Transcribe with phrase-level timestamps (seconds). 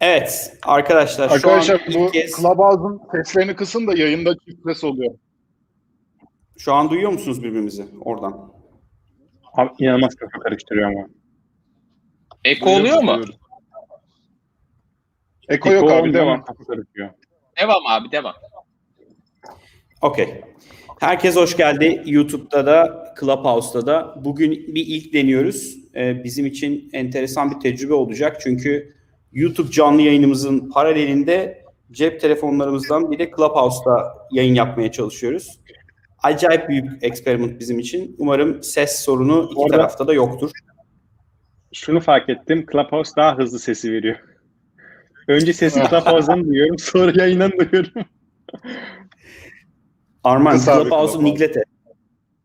[0.00, 4.84] Evet arkadaşlar, Arkadaşlar şu an bu ilk kez, Clubhouse'un seslerini kısın da yayında çift ses
[4.84, 5.14] oluyor.
[6.58, 8.52] şu an duyuyor musunuz birbirimizi oradan?
[9.52, 11.08] Abi inanılmaz kafa karıştırıyor ama.
[12.44, 13.20] Eko oluyor mu?
[15.48, 16.44] Eko yok abi devam.
[16.44, 17.10] karıştırıyor.
[17.60, 18.34] Devam abi devam.
[20.02, 20.40] Okey.
[21.00, 22.02] Herkes hoş geldi.
[22.06, 24.24] YouTube'da da, Clubhouse'da da.
[24.24, 25.76] Bugün bir ilk deniyoruz.
[25.94, 28.40] Ee, bizim için enteresan bir tecrübe olacak.
[28.40, 28.97] Çünkü
[29.32, 35.60] YouTube canlı yayınımızın paralelinde cep telefonlarımızdan bir de Clubhouse'da yayın yapmaya çalışıyoruz.
[36.22, 38.16] Acayip büyük experiment bizim için.
[38.18, 40.50] Umarım ses sorunu iki Orada- tarafta da yoktur.
[41.72, 42.66] Şunu fark ettim.
[42.72, 44.16] Clubhouse daha hızlı sesi veriyor.
[45.28, 46.78] Önce sesi Clubhouse'dan duyuyorum.
[46.78, 47.92] Sonra yayından duyuyorum.
[50.24, 51.24] Arman Clubhouse'u Clubhouse.
[51.24, 51.62] niglete.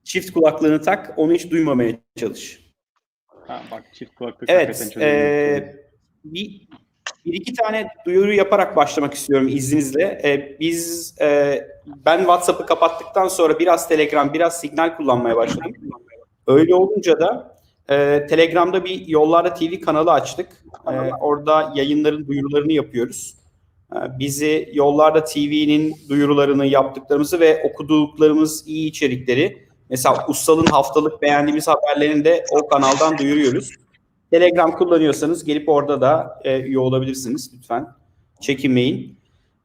[0.04, 2.64] Çift kulaklığını tak, onu hiç duymamaya çalış.
[3.48, 5.12] Ha, bak çift kulaklık Evet, hakikaten çözülüyor.
[5.14, 5.83] e,
[6.24, 6.68] bir,
[7.26, 10.22] bir iki tane duyuru yaparak başlamak istiyorum izninizle.
[10.24, 11.62] E, biz, e,
[12.06, 15.74] ben WhatsApp'ı kapattıktan sonra biraz Telegram, biraz Signal kullanmaya başladım.
[16.48, 17.58] Öyle olunca da
[17.90, 20.48] e, Telegram'da bir Yollarda TV kanalı açtık.
[20.88, 23.38] E, orada yayınların duyurularını yapıyoruz.
[23.96, 32.26] E, bizi Yollarda TV'nin duyurularını yaptıklarımızı ve okuduklarımız iyi içerikleri Mesela Ussal'ın haftalık beğendiğimiz haberlerini
[32.26, 33.70] de o kanaldan duyuruyoruz.
[34.34, 37.88] Telegram kullanıyorsanız gelip orada da e, üye olabilirsiniz lütfen.
[38.42, 39.18] Çekinmeyin.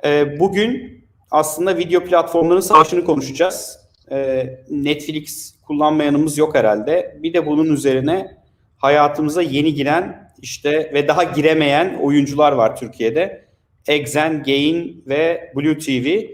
[0.05, 3.79] E, bugün aslında video platformlarının savaşını konuşacağız.
[4.11, 7.19] E, Netflix kullanmayanımız yok herhalde.
[7.23, 8.37] Bir de bunun üzerine
[8.77, 13.45] hayatımıza yeni giren işte ve daha giremeyen oyuncular var Türkiye'de.
[13.87, 16.25] Exen, Gain ve Blue TV.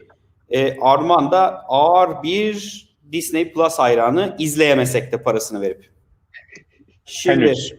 [0.51, 5.94] E, Arman da ağır bir Disney Plus hayranı izleyemesek de parasını verip.
[7.05, 7.75] Şimdi Henüz.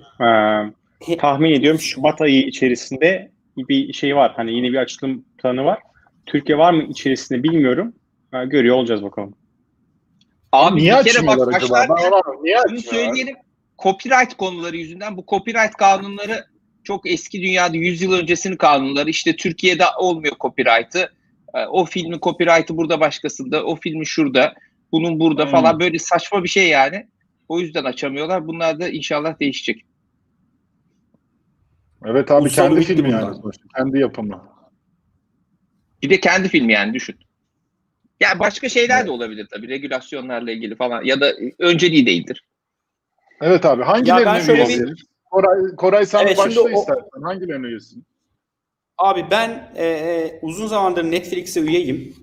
[1.09, 4.33] Ee, tahmin ediyorum Şubat ayı içerisinde bir şey var.
[4.35, 5.79] Hani yine bir açılım planı var.
[6.25, 7.93] Türkiye var mı içerisinde bilmiyorum.
[8.31, 9.35] Ha, görüyor olacağız bakalım.
[10.51, 11.85] Abi Niye bir kere bak acaba?
[11.89, 12.43] Ben.
[12.43, 13.35] Niye bunu söyleyelim.
[13.79, 16.45] Copyright konuları yüzünden bu copyright kanunları
[16.83, 19.09] çok eski dünyada 100 yıl öncesinin kanunları.
[19.09, 21.11] İşte Türkiye'de olmuyor copyright'ı.
[21.55, 24.53] Ee, O filmin copyright'ı burada başkasında, o filmin şurada,
[24.91, 25.51] bunun burada Hmm.
[25.51, 27.07] falan böyle saçma bir şey yani.
[27.49, 28.47] O yüzden açamıyorlar.
[28.47, 29.85] Bunlar da inşallah değişecek.
[32.05, 33.21] Evet abi Ulusal kendi filmi bunlar.
[33.21, 33.37] yani.
[33.77, 34.43] Kendi yapımı.
[36.03, 37.15] Bir de kendi filmi yani düşün.
[38.19, 42.43] Ya başka şeyler de olabilir tabii regülasyonlarla ilgili falan ya da önceliği değildir.
[43.41, 44.95] Evet abi hangilerine ben şöyle üyesin?
[45.31, 47.21] Koray, Koray sen Evet, başla o- istersen.
[47.23, 48.05] Hangilerine üyesin?
[48.97, 52.15] Abi ben e, e, uzun zamandır Netflix'e üyeyim.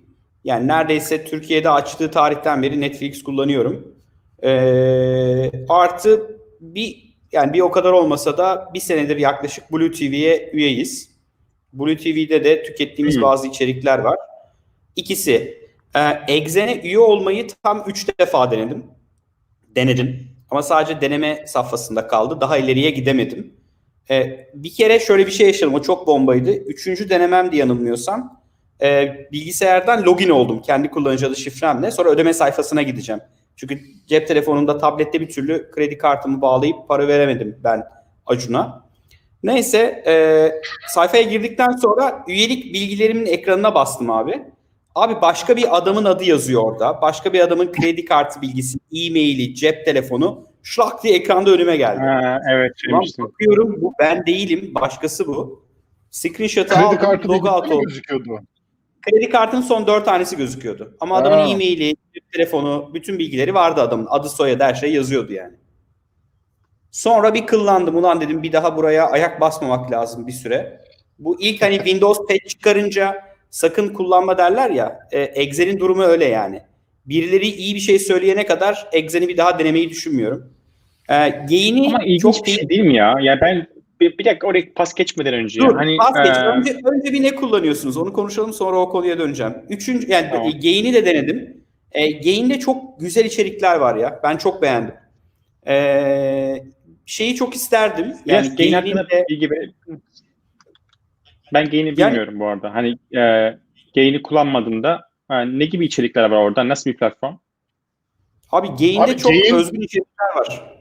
[0.45, 3.95] Yani neredeyse Türkiye'de açtığı tarihten beri Netflix kullanıyorum.
[4.45, 4.51] E,
[5.69, 11.11] artı bir yani bir o kadar olmasa da bir senedir yaklaşık Blue TV'ye üyeyiz.
[11.73, 13.23] Blue TV'de de tükettiğimiz Hmm.
[13.23, 14.19] bazı içerikler var.
[14.97, 15.63] İkisi.
[15.97, 18.85] E, Exen'e üye olmayı tam üç defa denedim.
[19.77, 20.29] Denedim.
[20.51, 22.41] Ama sadece deneme safhasında kaldı.
[22.41, 23.55] Daha ileriye gidemedim.
[24.11, 25.75] Ee, bir kere şöyle bir şey yaşadım.
[25.75, 26.51] O çok bombaydı.
[26.53, 28.43] Üçüncü denememdi yanılmıyorsam.
[28.83, 30.63] Ee, bilgisayardan login oldum.
[30.63, 31.91] Kendi kullanıcı adı şifremle.
[31.91, 33.21] Sonra ödeme sayfasına gideceğim.
[33.57, 37.85] Çünkü cep telefonunda, tablette bir türlü kredi kartımı bağlayıp para veremedim ben
[38.27, 38.83] Acun'a.
[39.43, 40.15] Neyse e,
[40.89, 44.43] sayfaya girdikten sonra üyelik bilgilerimin ekranına bastım abi.
[44.95, 47.03] Abi başka bir adamın adı yazıyor orada.
[47.03, 52.01] Başka bir adamın kredi kartı bilgisi, e-maili, cep telefonu şlak diye ekranda önüme geldi.
[52.01, 53.25] Ha, evet Ulan demiştim.
[53.25, 55.65] bakıyorum bu ben değilim başkası bu.
[56.11, 57.83] Screenshot'ı Kredi aldım kartı logout oldu.
[57.87, 58.31] gözüküyordu?
[59.03, 60.97] Kredi kartının son dört tanesi gözüküyordu.
[61.01, 61.49] Ama adamın Ha.
[61.49, 61.97] e-maili,
[62.33, 64.07] telefonu, bütün bilgileri vardı adamın.
[64.11, 65.55] Adı soyadı her şey yazıyordu yani.
[66.91, 67.97] Sonra bir kıllandım.
[67.97, 70.81] Ulan dedim bir daha buraya ayak basmamak lazım bir süre.
[71.19, 74.99] Bu ilk hani Windows patch çıkarınca sakın kullanma derler ya.
[75.13, 76.63] E, Excel'in durumu öyle yani.
[77.07, 80.53] Birileri iyi bir şey söyleyene kadar Excel'i bir daha denemeyi düşünmüyorum.
[81.09, 83.15] E, Ama ilginç çok bir şey değil mi ya?
[83.23, 83.67] Ya ben
[84.03, 85.61] bir, bir dakika oraya pas geçmeden önce.
[85.61, 86.37] Dur, hani, vazgeç.
[86.37, 87.97] e, Önce, önce bir ne kullanıyorsunuz?
[87.97, 89.55] Onu konuşalım sonra o konuya döneceğim.
[89.69, 90.51] Üçüncü, yani Tamam.
[90.51, 91.65] Gain'i de denedim.
[91.93, 94.21] E, Gain'de çok güzel içerikler var ya.
[94.23, 94.95] Ben çok beğendim.
[95.67, 96.65] E,
[97.07, 98.07] şeyi çok isterdim.
[98.27, 99.71] Yani gain Gain'in hakkında de bilgi ver-
[101.55, 102.75] Ben gain'i Yani- bilmiyorum bu arada.
[102.75, 103.21] Hani e,
[103.95, 106.69] gain'i kullanmadığında ha, ne gibi içerikler var orada?
[106.69, 107.35] Nasıl bir platform?
[108.51, 110.73] abi Gain'de Abi çok Gain- özgün içerikler var.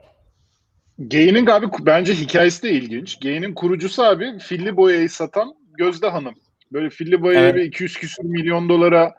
[1.09, 3.19] Gain'in abi bence hikayesi de ilginç.
[3.19, 6.33] Gain'in kurucusu abi filli boyayı satan Gözde Hanım.
[6.73, 7.55] Böyle filli boyayı Evet.
[7.55, 9.15] bir 200 küsür milyon dolara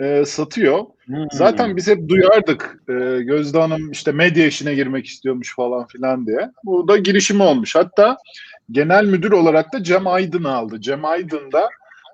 [0.00, 0.84] e, satıyor.
[1.04, 1.26] Hmm.
[1.32, 6.50] Zaten biz hep duyardık e, Gözde Hanım işte medya işine girmek istiyormuş falan filan diye.
[6.64, 7.74] Bu da girişimi olmuş.
[7.74, 8.16] Hatta
[8.70, 10.80] genel müdür olarak da Cem Aydın'ı aldı.
[10.80, 11.68] Cem Aydın da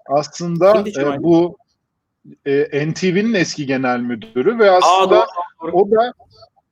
[0.06, 1.22] aslında e, Aydın?
[1.22, 1.58] bu
[2.46, 5.26] e, NTV'nin eski genel müdürü ve Aa, aslında
[5.60, 5.76] doğru, doğru.
[5.76, 6.12] o da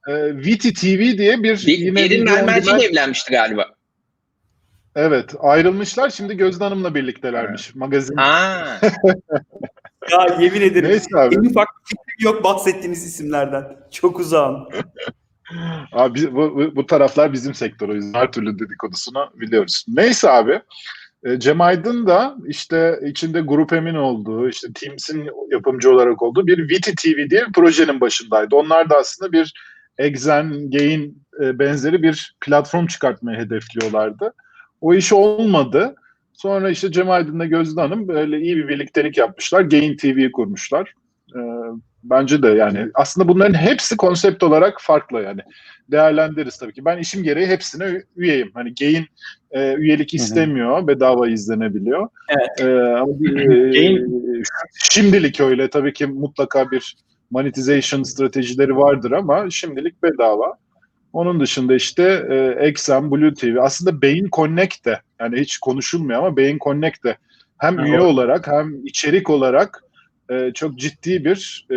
[0.08, 3.66] e, VT TV diye bir Bir, yine Derin bir on Mermerci demand- ile evlenmişti galiba.
[4.96, 8.16] Evet ayrılmışlar şimdi Gözde Hanım'la birliktelermiş magazin.
[8.16, 8.80] Ha.
[10.10, 10.90] Ya yemin ederim.
[10.90, 11.34] Neyse abi.
[11.34, 13.64] En ufak fikrim yok bahsettiğiniz isimlerden.
[13.90, 14.68] Çok uzağım.
[15.92, 19.84] Abi bu, bu taraflar bizim sektör o yüzden her türlü dedikodusunu biliyoruz.
[19.88, 20.60] Neyse abi.
[21.24, 26.68] e, Cem Aydın da işte içinde Grup Emin olduğu, işte Teams'in yapımcı olarak olduğu bir
[26.68, 28.56] Viti TV diye bir projenin başındaydı.
[28.56, 29.54] Onlar da aslında bir
[29.98, 34.32] Exen, Gain e, benzeri bir platform çıkartmayı hedefliyorlardı.
[34.80, 35.94] O iş olmadı.
[36.32, 39.60] Sonra işte Cem Aydın'la Gözde Hanım böyle iyi bir birliktelik yapmışlar.
[39.60, 40.92] Gain TV'yi kurmuşlar.
[41.36, 41.40] Ee,
[42.04, 45.40] bence de yani aslında bunların hepsi konsept olarak farklı yani.
[45.90, 46.84] Değerlendiririz tabii ki.
[46.84, 48.50] Ben işim gereği hepsine üyeyim.
[48.54, 49.06] Hani Gain
[49.50, 50.86] e, üyelik istemiyor.
[50.86, 52.08] Bedava izlenebiliyor.
[52.28, 52.60] Evet.
[52.60, 54.42] Ee, ama bir- Gain-
[54.90, 55.70] şimdilik öyle.
[55.70, 56.96] Tabii ki mutlaka bir
[57.34, 60.54] monetization stratejileri vardır ama şimdilik bedava.
[61.12, 63.56] Onun dışında işte e, Exxon, Blue TV.
[63.60, 67.16] Aslında Beyin Connect de yani hiç konuşulmuyor ama Beyin Connect de
[67.58, 69.84] hem üye o- olarak hem içerik olarak
[70.30, 71.76] e, çok ciddi bir e,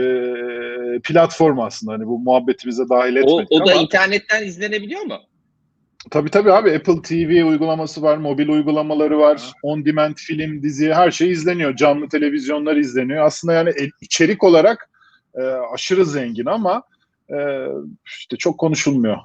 [1.00, 1.94] platform aslında.
[1.94, 5.18] Hani bu muhabbetimize dahil O, etmedik o da ama internetten izlenebiliyor mu?
[6.12, 11.12] tabii tabii abi Apple TV uygulaması var, mobil uygulamaları var, on demand film, dizi her
[11.12, 11.75] şey izleniyor.
[11.75, 13.25] Canlı televizyonlar izleniyor.
[13.25, 14.89] Aslında yani e- içerik olarak
[15.38, 15.42] e,
[15.74, 16.84] aşırı zengin ama
[17.30, 17.68] e,
[18.06, 19.18] işte çok konuşulmuyor.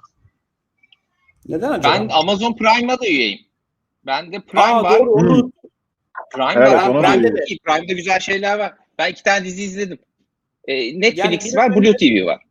[1.49, 1.95] Neden acaba?
[1.95, 3.41] Ben Amazon Prime'a da üyeyim.
[4.07, 4.99] Bende Prime Aa, var.
[4.99, 5.53] doğru onu
[6.35, 7.03] Prime Evet, var.
[7.03, 7.59] Prime'de de iyi.
[7.59, 8.73] Prime'de güzel şeyler var.
[8.99, 9.99] Ben iki tane dizi izledim.
[10.69, 12.43] Ee, Netflix Yani var, önce- Blue TV var.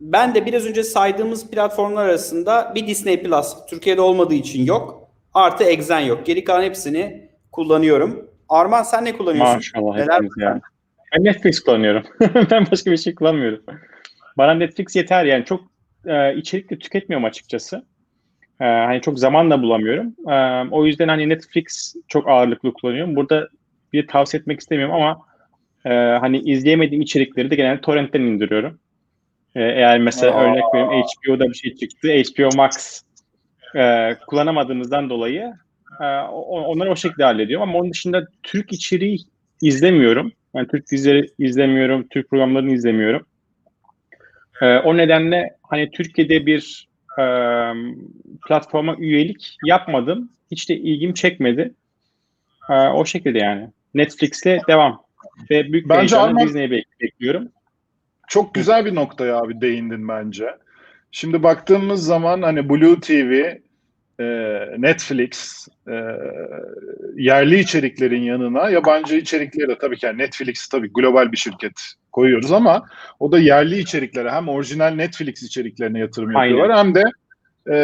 [0.00, 5.08] Ben de biraz önce saydığımız platformlar arasında bir Disney Plus Türkiye'de olmadığı için yok.
[5.34, 6.26] Artı Exen yok.
[6.26, 8.30] Geri kalan hepsini kullanıyorum.
[8.48, 9.54] Arman sen ne kullanıyorsun?
[9.56, 10.60] Maşallah Neler hepiniz ya.
[11.12, 12.02] Ben Netflix kullanıyorum.
[12.50, 13.62] ben başka bir şey kullanmıyorum.
[14.38, 15.60] Bana Netflix yeter yani çok
[16.06, 17.84] e, içerik de tüketmiyorum açıkçası.
[18.60, 20.14] E, hani çok zaman da bulamıyorum.
[20.30, 23.16] E, o yüzden hani Netflix çok ağırlıklı kullanıyorum.
[23.16, 23.48] Burada
[23.92, 25.20] bir tavsiye etmek istemiyorum ama
[25.84, 28.78] e, hani izleyemediğim içerikleri de genelde torrentten indiriyorum.
[29.54, 30.42] E, eğer mesela Aa.
[30.44, 32.08] örnek veriyorum HBO'da bir şey çıktı.
[32.08, 33.02] HBO Max
[33.76, 35.54] e, kullanamadığımızdan dolayı
[36.00, 37.68] e, onları o şekilde hallediyorum.
[37.68, 39.18] Ama onun dışında Türk içeriği
[39.62, 40.32] izlemiyorum.
[40.54, 43.26] Yani Türk dizileri izlemiyorum, Türk programlarını izlemiyorum.
[44.62, 46.88] Ee, o nedenle hani Türkiye'de bir
[47.18, 47.24] e,
[48.48, 50.30] platforma üyelik yapmadım.
[50.50, 51.74] Hiç de ilgim çekmedi.
[52.70, 53.68] Ee, o şekilde yani.
[53.94, 55.02] Netflix'le devam.
[55.50, 57.48] Ve büyük Bence Arman- Disney'i bek- bekliyorum.
[58.28, 60.46] Çok güzel bir noktaya abi değindin bence.
[61.10, 63.56] Şimdi baktığımız zaman hani Blue TV,
[64.78, 65.94] Netflix, e,
[67.16, 71.72] yerli içeriklerin yanına yabancı içerikleri de tabii ki yani Netflix tabii global bir şirket
[72.12, 72.86] koyuyoruz ama
[73.20, 76.56] o da yerli içeriklere hem orijinal Netflix içeriklerine yatırım Aynen.
[76.56, 77.02] yapıyorlar hem de
[77.66, 77.76] e,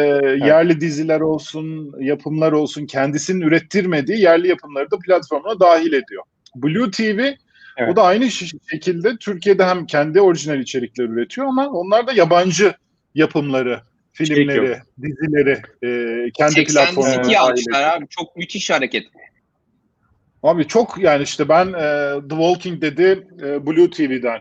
[0.45, 6.23] yerli diziler olsun, yapımlar olsun kendisinin ürettirmediği yerli yapımları da platformuna dahil ediyor.
[6.55, 7.33] Blue TV
[7.77, 7.93] Evet.
[7.93, 8.31] o da aynı
[8.71, 12.73] şekilde Türkiye'de hem kendi orijinal içerikler üretiyor ama onlar da yabancı
[13.15, 13.81] yapımları,
[14.25, 14.77] filmleri, yok.
[15.01, 18.07] dizileri e, kendi 80 platformuna almışlar abi.
[18.09, 19.03] Çok müthiş hareket.
[20.43, 24.39] Abi çok yani işte ben e, The Walking Dead'i e, Blue TV'den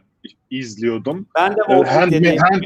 [0.51, 1.29] izliyordum.
[1.37, 2.65] Ben de Ee, o Handma- Hand-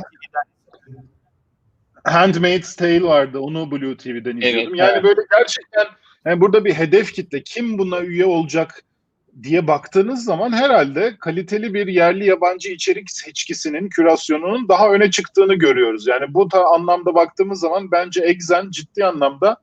[2.04, 3.38] Handmaid's Tale vardı.
[3.38, 4.74] Onu Blue TV'den izliyordum.
[4.74, 5.04] yani evet.
[5.04, 5.86] böyle gerçekten
[6.24, 8.82] yani burada bir hedef kitle kim buna üye olacak
[9.42, 16.06] diye baktığınız zaman herhalde kaliteli bir yerli yabancı içerik seçkisinin, kürasyonunun daha öne çıktığını görüyoruz.
[16.06, 19.56] Yani bu ta anlamda baktığımız zaman bence Exen ciddi anlamda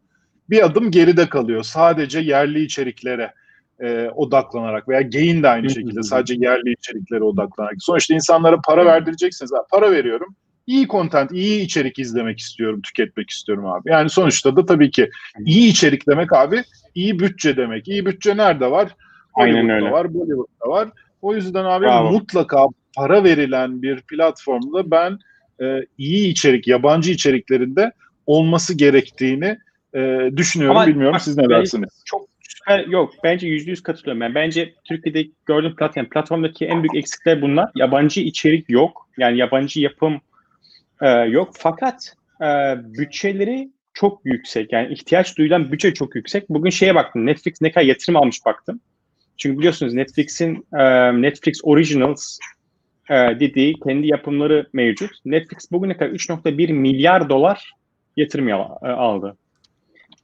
[0.50, 1.64] bir adım geride kalıyor.
[1.64, 3.34] Sadece yerli içeriklere
[3.80, 7.76] e, odaklanarak veya Gain de aynı şekilde sadece yerli içeriklere odaklanarak.
[7.80, 9.52] Sonuçta insanlara para verdireceksiniz.
[9.52, 10.36] Ha, para veriyorum.
[10.68, 13.92] İyi content, iyi içerik izlemek istiyorum, tüketmek istiyorum abi.
[13.92, 15.10] Yani sonuçta da tabii ki
[15.46, 16.64] iyi içerik demek abi,
[16.96, 17.88] iyi bütçe demek.
[17.88, 18.96] İyi bütçe nerede var?
[19.34, 19.92] Aynen öyle.
[19.92, 20.90] var, Bollywood'da var.
[21.22, 22.12] O yüzden abi Bravo.
[22.12, 25.20] mutlaka para verilen bir platformda ben
[25.62, 27.92] e, iyi içerik, yabancı içeriklerinde
[28.26, 29.58] olması gerektiğini
[29.96, 30.78] e, düşünüyorum.
[30.78, 32.04] Ama Bilmiyorum bak, siz ne dersiniz?
[32.06, 34.22] Çok süper, yok bence yüzde yüz katılıyorum.
[34.22, 37.70] Ben bence Türkiye'de gördüğüm platform, platformdaki en büyük eksikler bunlar.
[37.76, 39.10] Yabancı içerik yok.
[39.18, 40.22] Yani yabancı yapım
[41.02, 41.50] e, yok.
[41.58, 42.46] Fakat e,
[42.84, 44.74] bütçeleri çok yüksek.
[44.74, 46.50] Yani ihtiyaç duyulan bütçe çok yüksek.
[46.50, 47.26] Bugün şeye baktım.
[47.26, 48.82] Netflix ne kadar yatırım almış baktım.
[49.40, 50.84] Çünkü biliyorsunuz Netflix'in e,
[51.22, 52.40] Netflix Originals
[53.10, 55.12] e, dediği kendi yapımları mevcut.
[55.26, 57.74] Netflix bugüne kadar 3.1 milyar dolar
[58.18, 59.38] yatırım al- e, aldı.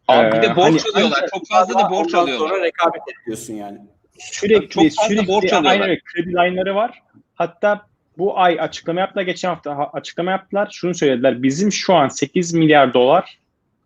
[0.07, 1.17] Abi bir de borç hani alıyorlar.
[1.17, 2.47] ancak Çok fazla da borç alıyorlar.
[2.49, 3.77] sonra rekabet ediyorsun yani.
[4.19, 5.71] sürekli Çok fazla sürekli borç alıyorlar.
[5.87, 7.01] aynen kredi line'ları var.
[7.35, 7.85] Hatta
[8.17, 10.69] bu ay açıklama yaptılar geçen hafta ha- açıklama yaptılar.
[10.71, 11.43] Şunu söylediler.
[11.43, 13.39] Bizim şu an 8 milyar dolar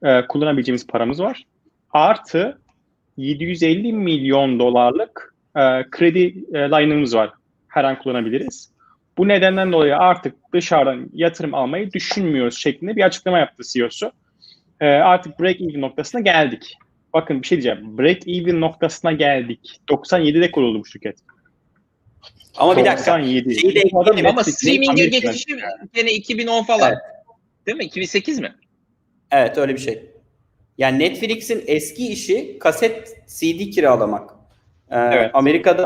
[0.04, 1.44] e, kullanabileceğimiz paramız var.
[1.92, 2.62] Artı
[3.20, 5.62] 750 milyon dolarlık e,
[5.92, 7.30] kredi e, line'ımız var.
[7.68, 8.72] Her an kullanabiliriz.
[9.18, 14.12] Bu nedenden dolayı artık dışarıdan yatırım almayı düşünmüyoruz şeklinde bir açıklama yaptı CEO'su.
[14.80, 16.78] E, artık break even noktasına geldik.
[17.14, 17.98] Bakın bir şey diyeceğim.
[17.98, 19.80] Break even noktasına geldik.
[19.90, 21.18] 97'de kuruldu bu şirket.
[22.58, 23.12] Ama bir dakika.
[23.12, 23.56] 97.
[23.56, 24.26] Şeyi de ekleyelim.
[24.26, 25.46] Ama streaming'e geçişi
[25.94, 26.92] gene 2010 falan.
[26.92, 27.00] Evet.
[27.66, 27.84] Değil mi?
[27.84, 28.56] 2008 mi?
[29.32, 30.09] Evet öyle bir şey.
[30.80, 34.30] Yani Netflix'in eski işi kaset CD kiralamak.
[34.92, 35.32] Ee, Evet.
[35.34, 35.86] Amerika'da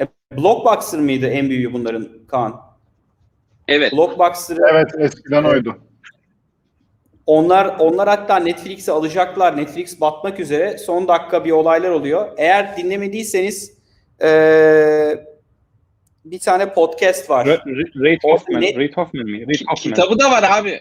[0.00, 0.06] e,
[0.38, 2.60] Blockbuster mıydı en büyüğü bunların Kaan?
[3.68, 3.92] Evet.
[3.92, 5.78] Blockbuster'ı Evet eskiden oydu.
[7.26, 9.56] onlar onlar hatta Netflix'i alacaklar.
[9.56, 10.78] Netflix batmak üzere.
[10.78, 12.28] Son dakika bir olaylar oluyor.
[12.36, 13.76] Eğer dinlemediyseniz
[14.22, 15.24] ee,
[16.24, 17.46] bir tane podcast var.
[17.46, 18.62] O Hoffman.
[18.62, 19.30] net- Ray Hoffman mı?
[19.46, 19.94] Ray Ki- Hoffman.
[19.94, 20.80] Kitabı da var abi.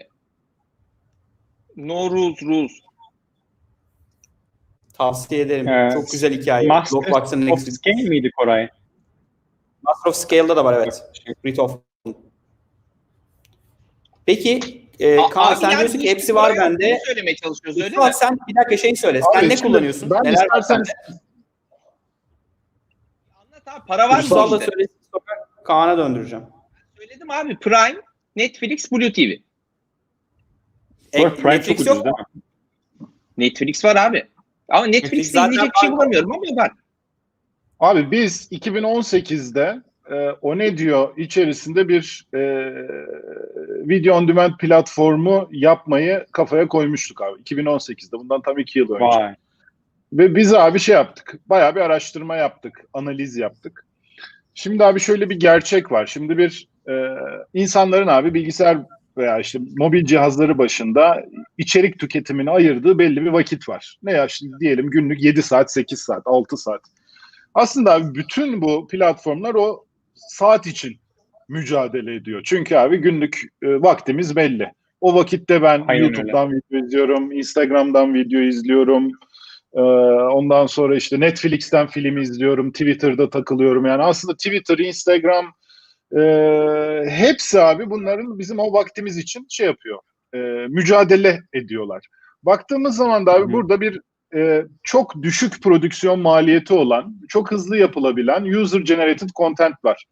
[1.75, 2.71] No Rules Rules.
[4.97, 5.67] Tavsiye ederim.
[5.67, 6.67] Ee, Çok güzel hikaye.
[6.67, 8.69] Master of Scale miydi Koray?
[9.81, 11.03] Master of Scale'da da var evet.
[11.45, 11.83] Reed Hoffman.
[14.25, 16.89] Peki e, A- Kaan abi sen yani diyorsun ki hepsi var bende.
[16.91, 17.95] bunu söylemeye çalışıyoruz öyle mi?
[17.95, 19.21] Fuat sen bir dakika şey söyle.
[19.33, 20.09] Sen Abi ne şimdi kullanıyorsun?
[20.09, 20.89] Ben Neler var sende?
[23.35, 24.71] Anlat abi para var Ulusal mı da işte?
[24.71, 24.95] söylesin
[25.63, 26.45] Kaan'a döndüreceğim.
[26.97, 28.01] Söyledim abi Prime,
[28.35, 29.19] Netflix, Blue TV.
[29.21, 29.39] E,
[31.13, 32.41] Prime çok Netflix ucuz yok değil mi?
[33.37, 34.27] Netflix var abi.
[34.69, 36.71] Ama Netflix Netflix'te zaten izleyecek bir şey bulamıyorum ama var.
[37.79, 39.81] Abi biz 2018'de
[40.11, 42.39] e, o ne diyor içerisinde bir e,
[43.89, 47.41] video on demand platformu yapmayı kafaya koymuştuk abi.
[47.41, 49.05] 2018'de bundan tam iki yıl önce.
[49.05, 49.35] Vay.
[50.13, 51.39] Ve biz abi şey yaptık.
[51.45, 52.85] Bayağı bir araştırma yaptık.
[52.93, 53.85] Analiz yaptık.
[54.53, 56.05] Şimdi abi şöyle bir gerçek var.
[56.05, 56.93] Şimdi bir e,
[57.53, 58.77] insanların abi bilgisayar
[59.17, 61.25] veya işte mobil cihazları başında
[61.57, 63.97] içerik tüketimini ayırdığı belli bir vakit var.
[64.03, 66.81] Ne ya şimdi diyelim günlük 7 saat, 8 saat, 6 saat.
[67.53, 70.97] Aslında bütün bu platformlar o saat için
[71.49, 72.41] mücadele ediyor.
[72.45, 74.71] Çünkü abi günlük e, vaktimiz belli.
[75.01, 79.11] O vakitte ben Aynen YouTube'dan video izliyorum, Instagram'dan video izliyorum.
[79.73, 83.85] Ee, ondan sonra işte Netflix'ten film izliyorum, Twitter'da takılıyorum.
[83.85, 85.45] Yani aslında Twitter, Instagram
[86.15, 86.21] e,
[87.09, 89.99] hepsi abi bunların bizim o vaktimiz için şey yapıyor,
[90.33, 92.07] e, mücadele ediyorlar.
[92.43, 94.01] Baktığımız zaman da abi Hı burada bir
[94.35, 100.05] e, çok düşük prodüksiyon maliyeti olan, çok hızlı yapılabilen user generated content var.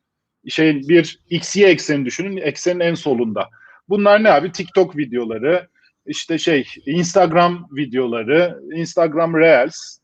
[0.47, 3.49] Şey bir XY ekseni düşünün, eksenin en solunda.
[3.89, 4.51] Bunlar ne abi?
[4.51, 5.67] TikTok videoları,
[6.05, 9.97] işte şey Instagram videoları, Instagram Reels,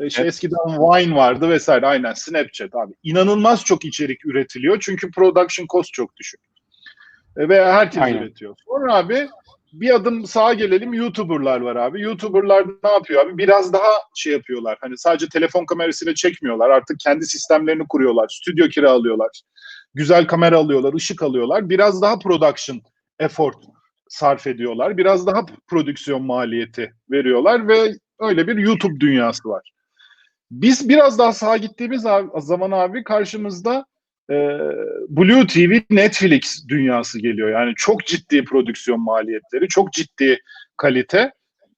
[0.00, 1.86] işte eskiden Vine vardı vesaire.
[1.86, 2.94] Aynen Snapchat abi.
[3.02, 6.40] İnanılmaz çok içerik üretiliyor çünkü production cost çok düşük.
[7.36, 8.22] E, Ve herkes Aynen.
[8.22, 8.56] üretiyor.
[8.66, 9.28] Sonra abi
[9.72, 12.00] bir adım sağa gelelim YouTuber'lar var abi.
[12.00, 13.38] YouTuber'lar ne yapıyor abi?
[13.38, 14.78] Biraz daha şey yapıyorlar.
[14.80, 16.70] Hani sadece telefon kamerasıyla çekmiyorlar.
[16.70, 18.28] Artık kendi sistemlerini kuruyorlar.
[18.28, 19.42] Stüdyo kiralıyorlar.
[19.94, 21.70] Güzel kamera alıyorlar, ışık alıyorlar.
[21.70, 22.80] Biraz daha production
[23.18, 23.56] effort
[24.08, 24.96] sarf ediyorlar.
[24.96, 29.72] Biraz daha prodüksiyon maliyeti veriyorlar ve öyle bir YouTube dünyası var.
[30.50, 32.02] Biz biraz daha sağa gittiğimiz
[32.38, 33.86] zaman abi karşımızda
[34.30, 34.34] e,
[35.08, 37.50] Blue TV, Netflix dünyası geliyor.
[37.50, 40.40] Yani çok ciddi prodüksiyon maliyetleri, çok ciddi
[40.76, 41.32] kalite,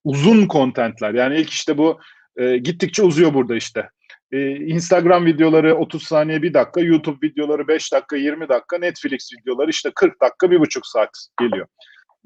[0.05, 1.15] uzun kontentler.
[1.15, 2.01] Yani ilk işte bu
[2.37, 3.89] e, gittikçe uzuyor burada işte.
[4.33, 9.71] E, Instagram videoları 30 saniye 1 dakika, YouTube videoları 5 dakika 20 dakika, Netflix videoları
[9.71, 11.67] işte 40 dakika 1,5 saat geliyor.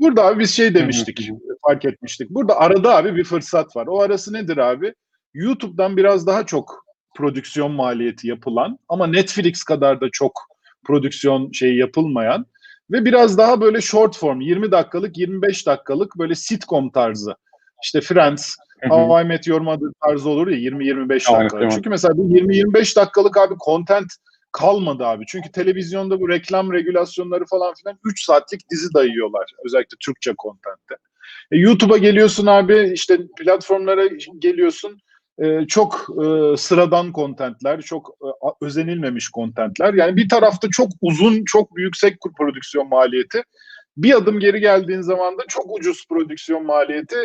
[0.03, 1.31] Burada abi biz şey demiştik,
[1.67, 2.31] fark etmiştik.
[2.31, 3.87] Burada arada abi bir fırsat var.
[3.87, 4.95] O arası nedir abi?
[5.35, 6.85] YouTube'dan biraz daha çok
[7.17, 10.33] prodüksiyon maliyeti yapılan ama Netflix kadar da çok
[10.87, 12.47] prodüksiyon şeyi yapılmayan
[12.91, 17.35] ve biraz daha böyle short form 20 dakikalık 25 dakikalık böyle sitcom tarzı.
[17.83, 18.57] İşte Friends.
[18.89, 21.71] How I Met Your Mother tarzı olur ya 20-25 How I Met dakika.
[21.71, 24.13] Çünkü mesela bu 20-25 dakikalık abi content
[24.53, 25.25] kalmadı abi.
[25.27, 29.51] Çünkü televizyonda bu reklam regülasyonları falan filan 3 saatlik dizi dayıyorlar.
[29.65, 30.95] Özellikle Türkçe contentte.
[31.53, 34.07] E, YouTube'a geliyorsun abi işte platformlara
[34.39, 34.99] geliyorsun.
[35.39, 38.29] E, çok e, sıradan kontentler, çok e,
[38.65, 39.95] özenilmemiş kontentler.
[39.95, 43.43] Yani bir tarafta çok uzun, çok yüksek prodüksiyon maliyeti.
[43.97, 47.17] Bir adım geri geldiğin zaman da çok ucuz prodüksiyon maliyeti,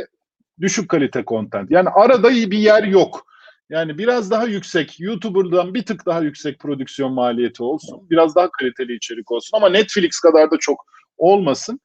[0.61, 1.71] düşük kalite content.
[1.71, 3.26] Yani arada bir yer yok.
[3.69, 8.09] Yani biraz daha yüksek, YouTuber'dan bir tık daha yüksek prodüksiyon maliyeti olsun.
[8.09, 10.85] Biraz daha kaliteli içerik olsun ama Netflix kadar da çok
[11.17, 11.79] olmasın.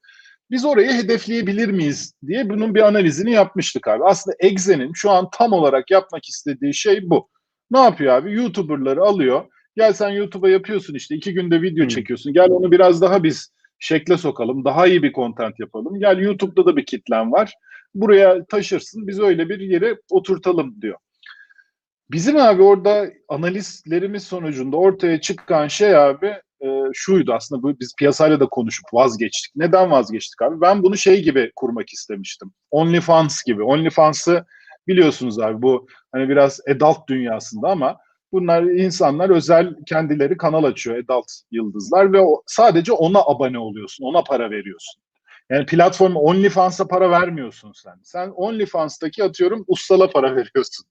[0.51, 4.03] Biz orayı hedefleyebilir miyiz diye bunun bir analizini yapmıştık abi.
[4.03, 7.29] Aslında Exe'nin şu an tam olarak yapmak istediği şey bu.
[7.71, 8.33] Ne yapıyor abi?
[8.33, 9.45] YouTuber'ları alıyor.
[9.75, 12.33] Gel sen YouTube'a yapıyorsun işte iki günde video çekiyorsun.
[12.33, 14.65] Gel onu biraz daha biz şekle sokalım.
[14.65, 15.99] Daha iyi bir content yapalım.
[15.99, 17.53] Gel YouTube'da da bir kitlen var.
[17.95, 19.07] Buraya taşırsın.
[19.07, 20.97] Biz öyle bir yere oturtalım diyor.
[22.11, 26.27] Bizim abi orada analizlerimiz sonucunda ortaya çıkan şey abi
[26.61, 29.55] e, şuydu aslında bu biz piyasayla da konuşup vazgeçtik.
[29.55, 30.61] Neden vazgeçtik abi?
[30.61, 32.51] Ben bunu şey gibi kurmak istemiştim.
[32.71, 33.63] OnlyFans gibi.
[33.63, 34.45] OnlyFans'ı
[34.87, 37.97] biliyorsunuz abi bu hani biraz adult dünyasında ama
[38.31, 44.05] bunlar insanlar özel kendileri kanal açıyor adult yıldızlar ve o, sadece ona abone oluyorsun.
[44.05, 45.02] Ona para veriyorsun.
[45.53, 47.93] Yani platform OnlyFans'a para vermiyorsun sen.
[48.03, 50.85] Sen OnlyFans'taki atıyorum ustala para veriyorsun.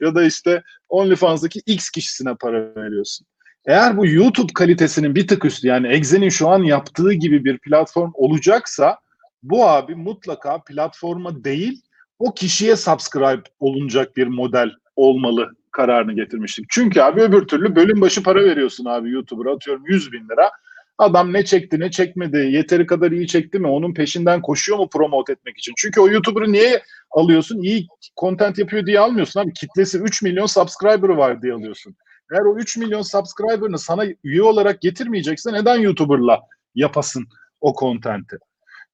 [0.00, 3.26] Ya da işte OnlyFans'daki X kişisine para veriyorsun.
[3.66, 8.10] Eğer bu YouTube kalitesinin bir tık üstü yani Exe'nin şu an yaptığı gibi bir platform
[8.14, 8.98] olacaksa
[9.42, 11.82] bu abi mutlaka platforma değil
[12.18, 16.66] o kişiye subscribe olunacak bir model olmalı kararını getirmiştik.
[16.68, 20.50] Çünkü abi öbür türlü bölüm başı para veriyorsun abi YouTuber'a atıyorum 100 bin lira.
[20.98, 25.32] Adam ne çekti ne çekmedi, yeteri kadar iyi çekti mi, onun peşinden koşuyor mu promote
[25.32, 25.72] etmek için?
[25.76, 27.62] Çünkü o YouTuber'ı niye alıyorsun?
[27.62, 27.86] İyi
[28.20, 29.52] content yapıyor diye almıyorsun abi.
[29.52, 31.96] Kitlesi 3 milyon subscriber'ı var diye alıyorsun.
[32.32, 36.40] Eğer o 3 milyon subscriber'ını sana üye olarak getirmeyecekse neden YouTuber'la
[36.74, 37.26] yapasın
[37.60, 38.36] o content'i?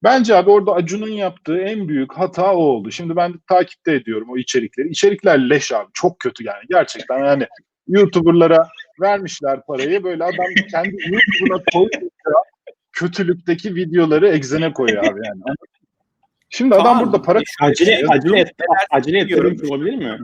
[0.02, 2.90] Bence abi orada Acun'un yaptığı en büyük hata o oldu.
[2.90, 4.88] Şimdi ben takipte ediyorum o içerikleri.
[4.88, 5.88] İçerikler leş abi.
[5.94, 6.62] Çok kötü yani.
[6.70, 7.46] Gerçekten yani
[7.88, 8.68] YouTuber'lara
[9.00, 10.04] vermişler parayı.
[10.04, 12.10] Böyle adam kendi YouTube'una koyuyor.
[12.92, 15.40] Kötülükteki videoları egzene koyuyor abi yani.
[16.50, 18.50] Şimdi adam Kaan, burada para Acele, acele, et,
[18.90, 20.18] acele ettirmiş olabilir mi?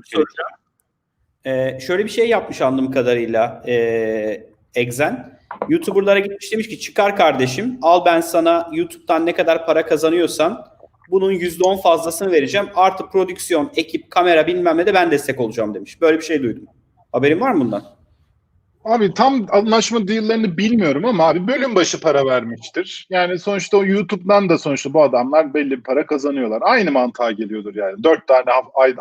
[1.47, 5.39] Ee, şöyle bir şey yapmış anladığım kadarıyla e, Exen.
[5.69, 10.67] YouTuber'lara gitmiş demiş ki çıkar kardeşim al ben sana YouTube'dan ne kadar para kazanıyorsan
[11.11, 12.67] bunun %10 fazlasını vereceğim.
[12.75, 16.01] Artı prodüksiyon, ekip, kamera bilmem ne de ben destek olacağım demiş.
[16.01, 16.65] Böyle bir şey duydum.
[17.13, 17.85] Haberin var mı bundan?
[18.85, 23.07] Abi tam anlaşma deal'lerini bilmiyorum ama abi bölüm başı para vermiştir.
[23.11, 26.63] Yani sonuçta o YouTube'dan da sonuçta bu adamlar belli bir para kazanıyorlar.
[26.65, 28.05] Aynı mantığa geliyordur yani.
[28.05, 28.45] Dört tane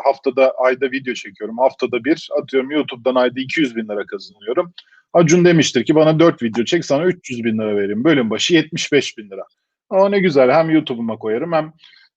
[0.04, 1.58] haftada ayda video çekiyorum.
[1.58, 4.72] Haftada bir atıyorum YouTube'dan ayda 200 bin lira kazanıyorum.
[5.12, 8.04] Acun demiştir ki bana 4 video çek sana 300 bin lira vereyim.
[8.04, 9.42] Bölüm başı 75 bin lira.
[9.90, 11.72] Ama ne güzel hem YouTube'uma koyarım hem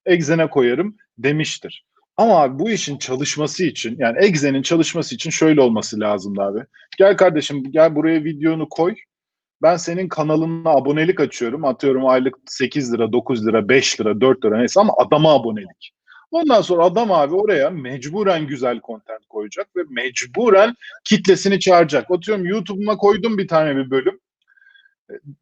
[0.06, 1.86] Exen'e koyarım demiştir.
[2.18, 6.60] Ama abi bu işin çalışması için yani Exen'in çalışması için şöyle olması lazımdı abi.
[6.98, 8.96] Gel kardeşim gel buraya videonu koy.
[9.62, 11.66] Ben senin kanalına abonelik açıyorum.
[11.66, 15.94] Atıyorum aylık 8 lira, 9 lira, 5 lira, 4 lira neyse ama adama abonelik.
[16.32, 22.12] Ondan sonra adam abi oraya mecburen güzel content koyacak ve mecburen kitlesini çağıracak.
[22.12, 24.20] Atıyorum YouTube'uma koydum bir tane bir bölüm.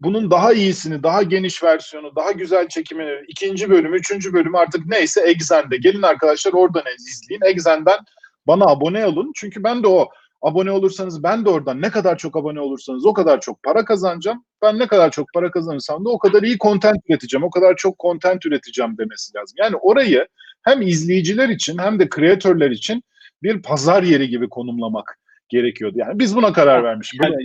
[0.02, 5.22] Bunun daha iyisini, daha geniş versiyonu, daha güzel çekimini, ikinci bölüm, üçüncü bölüm artık neyse
[5.22, 5.78] Exen'de.
[5.78, 7.42] Gelin arkadaşlar oradan izleyin.
[7.46, 8.00] Exen'den
[8.48, 9.32] bana abone olun.
[9.36, 10.10] Çünkü ben de o
[10.42, 14.46] abone olursanız ben de oradan ne kadar çok abone olursanız o kadar çok para kazanacağım.
[14.62, 17.44] Ben ne kadar çok para kazanırsam da o kadar iyi content üreteceğim.
[17.44, 19.56] O kadar çok content üreteceğim demesi lazım.
[19.60, 20.28] Yani orayı
[20.62, 23.04] hem izleyiciler için hem de kreatörler için
[23.44, 25.18] bir pazar yeri gibi konumlamak
[25.50, 25.98] gerekiyordu.
[25.98, 27.20] Yani biz buna karar vermişiz.
[27.20, 27.44] Böyle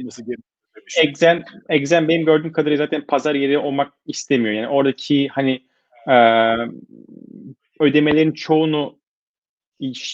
[0.98, 4.54] Exen, Exen benim gördüğüm kadarıyla zaten pazar yeri olmak istemiyor.
[4.54, 5.60] Yani oradaki hani
[6.08, 6.14] e,
[7.80, 8.98] ödemelerin çoğunu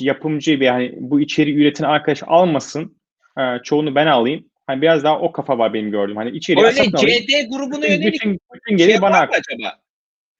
[0.00, 2.96] yapımcı bir yani bu içeriği üreten arkadaş almasın.
[3.38, 4.44] E, çoğunu ben alayım.
[4.66, 6.16] Hani biraz daha o kafa var benim gördüğüm.
[6.16, 7.26] Hani içeriği Öyle satın alayım.
[7.26, 9.78] CD grubuna Bütün, yönelik bütün, bütün şey bana acaba?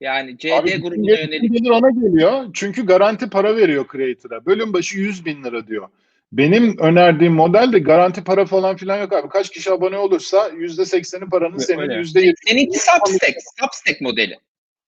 [0.01, 2.51] Yani CD Abi, grubuna yönelik gelir ona geliyor.
[2.55, 4.47] Çünkü garanti para veriyor creator'a.
[4.47, 5.89] Bölüm başı 100 bin lira diyor.
[6.33, 9.29] Benim önerdiğim model de garanti para falan filan yok abi.
[9.29, 11.95] Kaç kişi abone olursa %80'i paranın Evet, senin öyle.
[11.95, 12.35] %70'i.
[12.49, 14.39] seninki Substack, Substack modeli.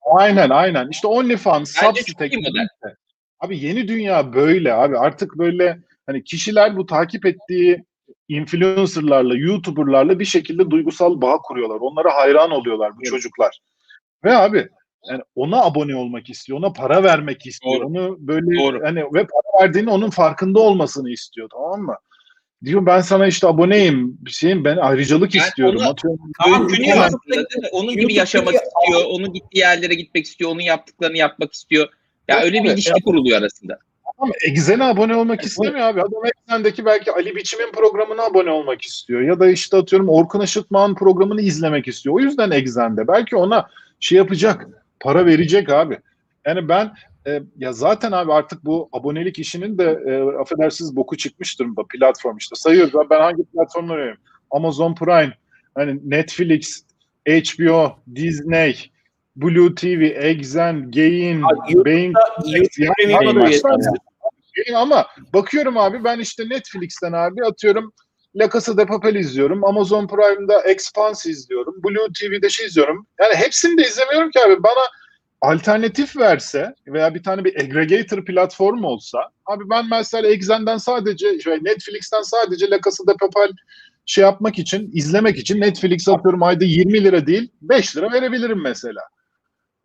[0.03, 0.89] Aynen aynen.
[0.91, 2.35] İşte OnlyFans, Substack.
[3.41, 4.99] Abi yeni dünya böyle abi.
[4.99, 7.85] Artık böyle hani kişiler bu takip ettiği
[8.29, 11.79] influencerlarla, YouTuber'larla bir şekilde duygusal bağ kuruyorlar.
[11.81, 13.11] Onlara hayran oluyorlar bu Evet.
[13.11, 13.59] çocuklar.
[14.25, 14.69] Ve abi
[15.09, 17.75] yani ona abone olmak istiyor, ona para vermek istiyor.
[17.81, 17.87] Doğru.
[17.87, 18.81] Onu böyle Doğru.
[18.85, 21.97] hani ve para verdiğini onun farkında olmasını istiyor tamam mı?
[22.65, 25.81] Diyor ben sana işte aboneyim, bir şeyim ben ayrıcalık Yani istiyorum.
[25.81, 26.19] onu- Atıyorum,
[26.69, 27.69] düşünüyor hemen- aslında değil mi?
[27.73, 31.89] Onun gibi yaşamak istiyor, onun gittiği yerlere gitmek istiyor, onun yaptıklarını yapmak istiyor.
[32.29, 33.79] Ya Evet, öyle bir ilişki kuruluyor arasında.
[34.19, 36.01] Ama Exen'e abone olmak istemiyor abi.
[36.01, 39.21] Adam Exen'deki belki Ali Biçim'in programına abone olmak istiyor.
[39.21, 42.15] Ya da işte atıyorum Orkun Işıtmak'ın programını izlemek istiyor.
[42.17, 43.09] O yüzden Exen'de.
[43.09, 43.69] Belki ona
[44.01, 44.67] şey yapacak,
[45.01, 45.99] para verecek abi.
[46.47, 46.93] Yani ben
[47.27, 52.37] e, ya zaten abi artık bu abonelik işinin de e, affedersiniz boku çıkmış durumda platform
[52.37, 52.57] işte.
[52.57, 54.23] Sayıyoruz abi ben hangi platformları oynuyorum?
[54.51, 55.35] Amazon Prime,
[55.75, 56.85] hani Netflix,
[57.29, 58.91] HBO, Disney,
[59.37, 61.43] Blue TV, Exen, Gain,
[61.85, 62.15] Beyin
[64.57, 67.93] Beyin ama bakıyorum abi ben işte Netflix'ten abi atıyorum
[68.37, 69.65] La Casa de Papel izliyorum.
[69.65, 71.75] Amazon Prime'da Expanse izliyorum.
[71.85, 73.07] Blue TV'de şey izliyorum.
[73.21, 74.63] Yani hepsini de izlemiyorum ki abi.
[74.63, 74.85] Bana
[75.41, 81.59] alternatif verse veya bir tane bir aggregator platform olsa abi ben mesela Exen'den sadece şey,
[81.63, 83.53] Netflix'ten sadece La Casa de Papel
[84.07, 89.01] şey yapmak için, izlemek için Netflix atıyorum ayda 20 lira değil 5 lira verebilirim mesela.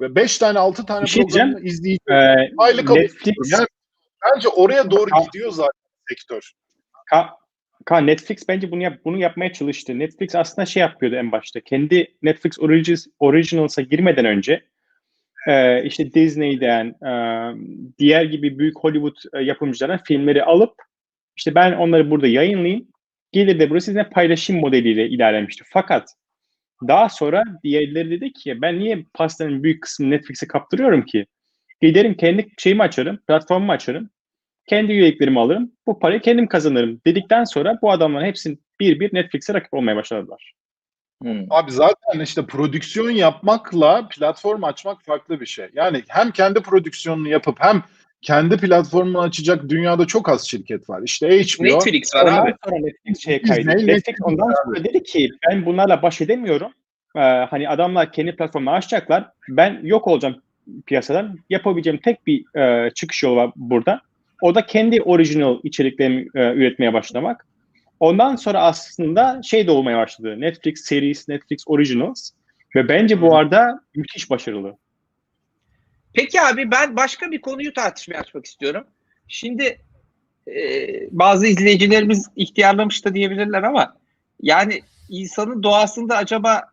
[0.02, 2.00] Ve 5 tane 6 tane şey programı izleyeceğim.
[2.10, 3.68] Ee, Aylık Netflix, Yani
[4.26, 6.52] bence oraya doğru gidiyor zaten sektör.
[7.10, 7.30] Ka,
[7.86, 10.00] Ka- Netflix bence bunu yap, bunu yapmaya çalıştı.
[10.00, 11.62] Netflix aslında şey yapıyordu en başta.
[11.62, 14.64] Kendi Netflix Originals, Originals'a girmeden önce
[15.48, 17.14] e, işte Disney'den e,
[18.00, 20.74] diğer gibi büyük Hollywood e, yapımcıların filmleri alıp
[21.38, 22.88] işte ben onları burada yayınlayayım.
[23.32, 25.64] Gelir de burası sizinle paylaşım modeliyle ilerlemişti.
[25.68, 26.10] Fakat
[26.88, 31.26] daha sonra diğerleri dedi ki ben niye pastanın büyük kısmını Netflix'e kaptırıyorum ki?
[31.82, 34.10] Giderim kendi şeyimi açarım, platformumu açarım.
[34.68, 35.72] Kendi üyeliklerimi alırım.
[35.88, 40.54] Bu parayı kendim kazanırım dedikten sonra bu adamların hepsini bir bir Netflix'e rakip olmaya başladılar.
[41.22, 41.46] Hmm.
[41.50, 45.66] Abi zaten işte prodüksiyon yapmakla platform açmak farklı bir şey.
[45.74, 47.84] Yani hem kendi prodüksiyonunu yapıp hem
[48.22, 51.02] kendi platformunu açacak dünyada çok az şirket var.
[51.06, 52.54] İşte HBO, Netflix var Ondan abi.
[52.66, 53.68] sonra Netflix şeye kaydı.
[53.68, 56.72] Netflix Netflix ondan sonra dedi ki ben bunlarla baş edemiyorum.
[57.16, 59.30] Ee, hani adamlar kendi platformunu açacaklar.
[59.50, 60.42] Ben yok olacağım
[60.86, 61.40] piyasadan.
[61.50, 64.02] Yapabileceğim tek bir e, çıkış yolu var burada.
[64.44, 67.48] O da kendi orijinal içeriklerimi e, üretmeye başlamak.
[68.00, 70.42] Ondan sonra aslında şey de olmaya başladı.
[70.42, 72.32] Netflix Series, Netflix Originals.
[72.76, 74.78] Ve bence bu arada müthiş başarılı.
[76.14, 78.88] Peki abi ben başka bir konuyu tartışmaya açmak istiyorum.
[79.28, 79.82] Şimdi
[80.48, 83.98] e, bazı izleyicilerimiz ihtiyarlamış da diyebilirler ama
[84.42, 86.64] yani insanın doğasında acaba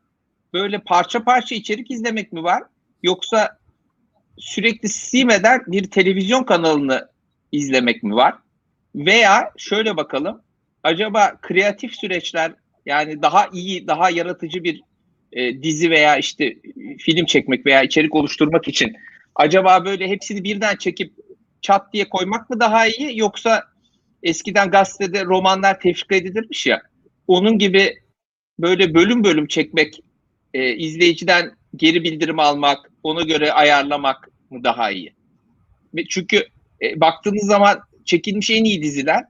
[0.53, 2.63] böyle parça parça içerik izlemek mi var?
[3.03, 3.59] Yoksa
[4.39, 7.11] sürekli simeden bir televizyon kanalını
[7.53, 8.35] izlemek mi var?
[8.95, 10.43] Veya şöyle bakalım.
[10.83, 12.53] Acaba kreatif süreçler
[12.87, 14.83] yani daha iyi, daha yaratıcı bir
[15.33, 16.57] e, dizi veya işte e,
[16.99, 18.97] film çekmek veya içerik oluşturmak için
[19.35, 21.13] acaba böyle hepsini birden çekip
[21.61, 23.65] çat diye koymak mı daha iyi yoksa
[24.23, 26.83] eskiden gazetede romanlar tefrika edilirmiş ya
[27.27, 27.95] onun gibi
[28.59, 30.01] böyle bölüm bölüm çekmek
[30.55, 35.15] e, izleyiciden geri bildirim almak ona göre ayarlamak mı daha iyi?
[36.09, 36.47] Çünkü
[36.83, 39.25] e, baktığınız zaman çekilmiş en iyi diziler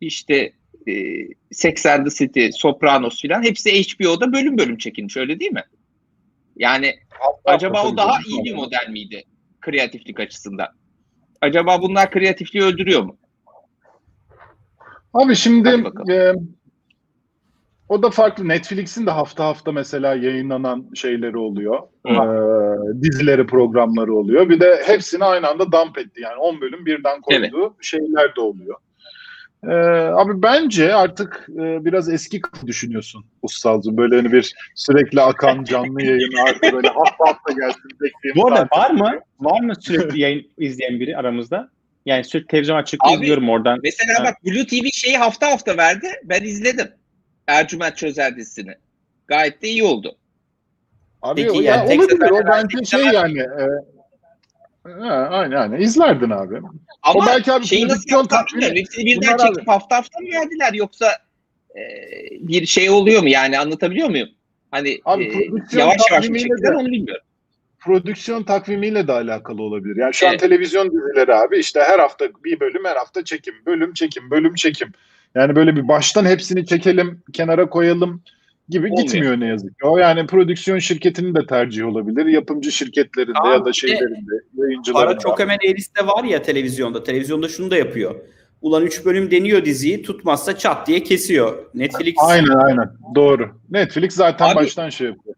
[0.00, 0.52] işte
[0.88, 0.92] e,
[1.52, 5.64] Sex and the City, Sopranos filan hepsi HBO'da bölüm bölüm çekilmiş öyle değil mi?
[6.56, 6.94] Yani
[7.44, 9.24] acaba o daha iyi bir model miydi
[9.60, 10.68] kreatiflik açısından?
[11.40, 13.16] Acaba bunlar kreatifliği öldürüyor mu?
[15.14, 15.68] Abi şimdi
[16.10, 16.32] e,
[17.94, 18.48] o da farklı.
[18.48, 21.78] Netflix'in de hafta hafta mesela yayınlanan şeyleri oluyor.
[22.06, 22.12] Hı.
[22.12, 24.48] E, dizileri, programları oluyor.
[24.48, 26.20] Bir de hepsini aynı anda dump etti.
[26.20, 28.76] Yani 10 bölüm birden koyduğu şeyler de oluyor.
[29.68, 29.74] E,
[30.12, 33.96] abi bence artık e, biraz eski düşünüyorsun Ustalcığım.
[33.96, 37.82] Böyle hani bir sürekli akan canlı yayın artık böyle hafta hafta gelsin.
[38.36, 39.20] Bu arada var mı?
[39.40, 41.68] Var mı sürekli yayın izleyen biri aramızda?
[42.06, 43.78] Yani sürekli televizyon açık Abi, izliyorum oradan.
[43.82, 44.24] Mesela Ha.
[44.24, 46.06] bak Blue TV şeyi hafta hafta verdi.
[46.24, 46.88] Ben izledim.
[47.46, 48.74] Ercüment Çözer dizisini.
[49.26, 50.16] Gayet de iyi oldu.
[51.22, 53.64] Abi Peki o, yani ya tek olabilir o bence şey yani e,
[54.90, 56.60] ha, aynen aynen izlerdin abi.
[57.02, 58.76] Ama O belki abi şeyi nasıl prodüksiyon yaptılar takvimi- bilmiyorum.
[58.76, 61.06] Hepsini birden Bunlar çekip hafta hafta mı verdiler yoksa
[61.76, 61.80] e,
[62.40, 64.28] bir şey oluyor mu yani anlatabiliyor muyum?
[64.70, 67.24] Hani Abi e, yavaş yavaş mı çektiler onu bilmiyorum.
[67.78, 69.96] Prodüksiyon takvimiyle de alakalı olabilir.
[69.96, 70.40] Yani şu an Evet.
[70.40, 74.92] televizyon dizileri abi işte her hafta bir bölüm her hafta çekim, bölüm çekim, bölüm çekim.
[75.34, 78.22] Yani böyle bir baştan hepsini çekelim, kenara koyalım
[78.68, 79.02] gibi Olmuyor.
[79.06, 79.86] gitmiyor ne yazık ki.
[79.86, 82.26] O yani prodüksiyon şirketinin de tercihi olabilir.
[82.26, 85.18] Yapımcı şirketlerinde Abi ya da şeylerinde, Para yayıncılarında.
[85.18, 87.02] çok hemen eğrisi var ya televizyonda.
[87.04, 88.14] Televizyonda şunu da yapıyor.
[88.62, 91.64] Ulan 3 bölüm deniyor diziyi tutmazsa çat diye kesiyor.
[91.74, 92.90] Netflix Aynen aynen.
[93.14, 93.50] Doğru.
[93.70, 95.34] Netflix zaten Abi- baştan şey yapıyor.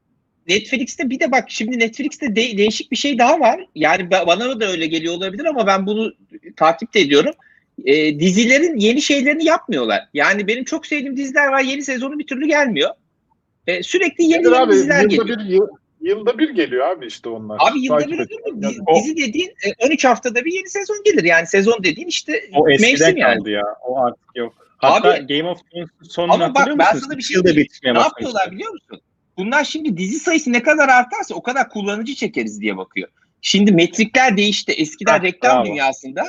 [0.49, 3.61] Netflix'te bir de bak şimdi Netflix'te de- değişik bir şey daha var.
[3.75, 6.13] Yani ba- bana da öyle geliyor olabilir ama ben bunu
[6.57, 7.33] takip de ediyorum.
[7.85, 10.09] E, dizilerin yeni şeylerini yapmıyorlar.
[10.15, 11.61] Yani benim çok sevdiğim diziler var.
[11.63, 12.91] Yeni sezonu bir türlü gelmiyor.
[13.67, 14.73] E, sürekli yeni yeni abi?
[14.73, 15.39] diziler Yılda geliyor.
[15.39, 15.69] bir, yıl-
[16.01, 17.57] yılda bir geliyor abi işte onlar.
[17.61, 18.59] Abi yılda Takip bir olur mu?
[18.63, 21.25] Yani Dizi, dizi dediğin e, 13 haftada bir yeni sezon gelir.
[21.25, 23.39] Yani sezon dediğin işte O mevsim yani.
[23.39, 23.63] kaldı ya.
[23.85, 24.55] O artık yok.
[24.79, 27.07] Hatta Abi- Game of Thrones sonunu Ama bak, hatırlıyor ben musun?
[27.09, 27.69] sana bir şey diyeyim.
[27.85, 29.01] Ne yapıyorlar biliyor musun?
[29.37, 33.09] Bunlar şimdi dizi sayısı ne kadar artarsa o kadar kullanıcı çekeriz diye bakıyor.
[33.43, 34.73] Şimdi metrikler değişti.
[34.73, 35.67] Eskiden Ha, reklam bravo.
[35.67, 36.25] dünyasında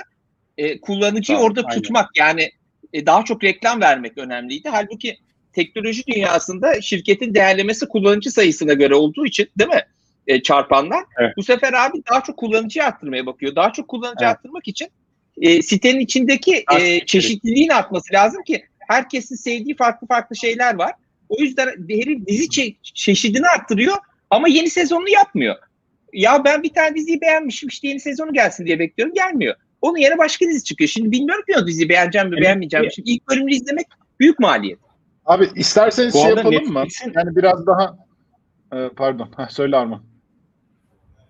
[0.58, 1.82] e, kullanıcıyı Bravo, orada aynen.
[1.82, 2.52] tutmak yani
[2.94, 4.70] e, daha çok reklam vermek önemliydi.
[4.70, 5.18] Halbuki
[5.54, 9.84] teknoloji dünyasında şirketin değerlemesi kullanıcı sayısına göre olduğu için değil mi?
[10.28, 11.04] e, çarpanlar.
[11.20, 11.34] Evet.
[11.38, 13.56] Bu sefer abi daha çok kullanıcıyı arttırmaya bakıyor.
[13.56, 14.36] Daha çok kullanıcı Evet.
[14.36, 14.88] arttırmak için
[15.42, 20.94] e, sitenin içindeki e, çeşitliliğin artması lazım ki herkesin sevdiği farklı farklı şeyler var.
[21.30, 23.98] O yüzden herif dizi çe- çeşidini arttırıyor
[24.30, 25.56] ama yeni sezonunu yapmıyor.
[26.14, 29.56] Ya ben bir tane diziyi beğenmişim işte yeni sezonu gelsin diye bekliyorum gelmiyor.
[29.82, 30.88] Onun yerine başka dizi çıkıyor.
[30.90, 32.44] Şimdi bilmiyorum ki o diziyi beğeneceğim mi Evet.
[32.44, 32.94] beğenmeyeceğim mi.
[32.94, 33.86] Şimdi ilk bölümünü izlemek
[34.20, 34.80] büyük maliyet.
[35.26, 36.80] Abi isterseniz Bu şey yapalım mı?
[36.80, 37.98] Netflix'in- Yani biraz daha
[38.74, 39.30] e, pardon.
[39.38, 40.04] Heh, söyle Arman.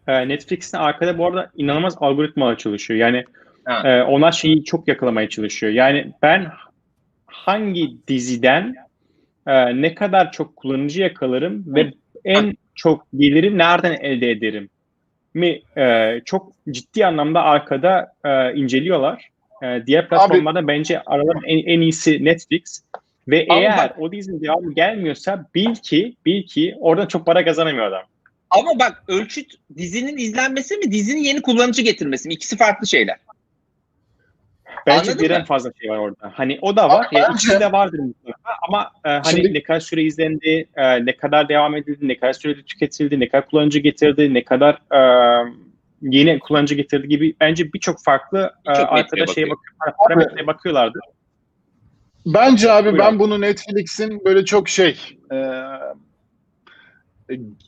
[0.07, 2.99] Ee, Netflix'in arkada bu arada inanılmaz algoritmalar çalışıyor.
[2.99, 3.23] Yani
[3.65, 3.89] Ha.
[3.89, 5.71] e, onlar şeyi çok yakalamaya çalışıyor.
[5.73, 6.47] Yani ben
[7.25, 8.75] hangi diziden
[9.47, 11.93] e, ne kadar çok kullanıcı yakalarım ve
[12.25, 14.69] en çok geliri nereden elde ederim
[15.38, 19.30] mi e, çok ciddi anlamda arkada e, inceliyorlar.
[19.63, 22.84] E, diğer platformlarda bence aralarında en, en iyisi Netflix.
[23.28, 27.45] Ve Ama eğer bak- o dizinin devamı gelmiyorsa bil ki bil ki oradan çok para
[27.45, 28.04] kazanamıyor adam.
[28.50, 32.34] Ama bak ölçüt dizinin izlenmesi mi dizinin yeni kullanıcı getirmesi mi?
[32.34, 33.17] İkisi farklı şeyler.
[34.85, 35.45] Bence Anladın birden mı?
[35.45, 36.31] fazla şey var orada.
[36.35, 37.07] Hani o da var.
[37.11, 38.39] Ama Yani ikisi de vardır mutlaka.
[38.67, 42.33] Ama e, hani Şimdi- ne kadar süre izlendi, e, ne kadar devam edildi, ne kadar
[42.33, 44.99] sürede tüketildi, ne kadar kullanıcı getirdi, ne kadar e,
[46.01, 49.75] yeni kullanıcı getirdi gibi bence birçok farklı e, Birçok arkada metreye şeye bakıyor.
[50.07, 50.99] parametreye bakıyorlardı.
[52.25, 54.97] Bence abi Buyur ben bunu Netflix'in böyle çok şey
[55.31, 55.35] e,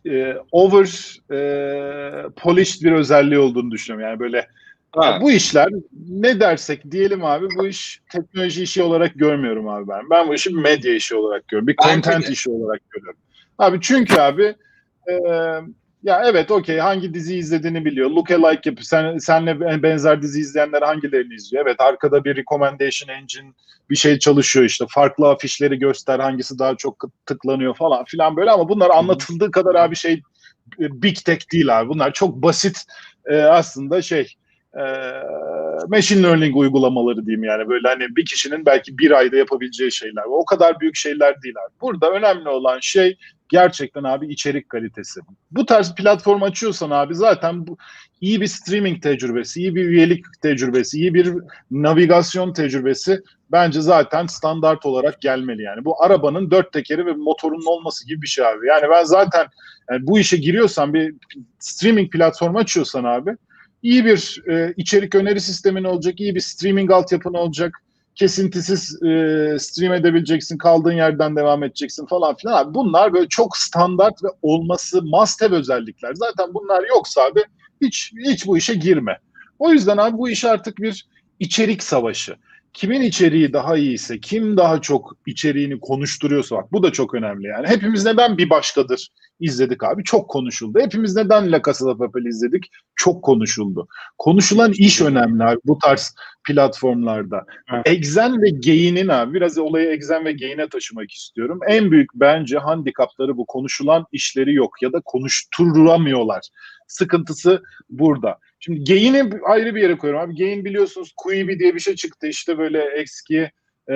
[0.10, 4.10] e, over e, polished bir özelliği olduğunu düşünüyorum.
[4.10, 4.48] Yani böyle
[4.92, 5.20] Ha.
[5.22, 5.70] bu işler
[6.10, 10.10] ne dersek diyelim abi bu iş teknoloji işi olarak görmüyorum abi ben.
[10.10, 11.68] Ben bu işi bir medya işi olarak görüyorum.
[11.68, 12.32] Bir Bence content de.
[12.32, 13.20] işi olarak görüyorum.
[13.58, 14.56] Abi çünkü abi
[15.10, 15.14] e,
[16.04, 18.10] ya evet okey hangi dizi izlediğini biliyor.
[18.10, 18.82] Look alike yapıyor.
[18.82, 21.66] Sen, senle benzer dizi izleyenler hangilerini izliyor?
[21.66, 23.52] Evet arkada bir recommendation engine
[23.90, 24.86] bir şey çalışıyor işte.
[24.90, 29.96] Farklı afişleri göster hangisi daha çok tıklanıyor falan filan böyle ama bunlar anlatıldığı kadar abi
[29.96, 30.14] şey
[30.80, 31.90] e, big tech değil abi.
[31.90, 32.86] Bunlar çok basit
[33.26, 34.36] e, aslında şey
[34.76, 34.84] e,
[35.88, 40.24] machine learning uygulamaları diyeyim yani böyle hani bir kişinin belki bir ayda yapabileceği şeyler.
[40.28, 41.56] O kadar büyük şeyler değil.
[41.82, 43.18] Burada önemli olan şey
[43.50, 45.20] gerçekten abi içerik kalitesi.
[45.52, 47.78] Bu tarz platform açıyorsan abi zaten bu
[48.22, 51.34] iyi bir streaming tecrübesi, iyi bir üyelik tecrübesi, iyi bir
[51.72, 55.86] navigasyon tecrübesi bence zaten standart olarak gelmeli yani.
[55.86, 58.68] Bu arabanın dört tekeri ve motorunun olması gibi bir şey abi.
[58.68, 59.48] Yani ben zaten
[59.92, 61.16] yani bu işe giriyorsan bir
[61.60, 63.36] streaming platformu açıyorsan abi
[63.84, 67.74] iyi bir e, içerik öneri sistemin olacak, iyi bir streaming altyapın olacak.
[68.16, 69.08] Kesintisiz e,
[69.60, 72.54] stream edebileceksin, kaldığın yerden devam edeceksin falan filan.
[72.54, 76.14] Abi bunlar böyle çok standart ve olması must have özellikler.
[76.14, 77.44] Zaten bunlar yoksa abi
[77.82, 79.18] hiç hiç bu işe girme.
[79.60, 81.08] O yüzden abi bu iş artık bir
[81.40, 82.36] içerik savaşı.
[82.74, 87.68] Kimin içeriği daha iyiyse, kim daha çok içeriğini konuşturuyorsa bak bu da çok önemli yani.
[87.68, 90.04] Hepimiz neden bir başkadır izledik abi?
[90.04, 90.80] Çok konuşuldu.
[90.80, 92.72] Hepimiz neden La Casa de Papel izledik?
[92.96, 93.88] Çok konuşuldu.
[94.18, 96.16] Konuşulan iş önemli abi bu tarz
[96.48, 97.46] platformlarda.
[97.74, 97.88] Evet.
[97.88, 101.60] Exen ve Gain'in abi biraz olayı Exen ve Gain'e taşımak istiyorum.
[101.68, 106.50] En büyük bence handikapları bu konuşulan işleri yok ya da konuşturamıyorlar.
[106.90, 108.38] Sıkıntısı burada.
[108.60, 110.38] Şimdi Gain'i ayrı bir yere koyuyorum abi.
[110.38, 113.52] Gain biliyorsunuz Quibi diye bir şey çıktı işte böyle eski
[113.90, 113.94] e,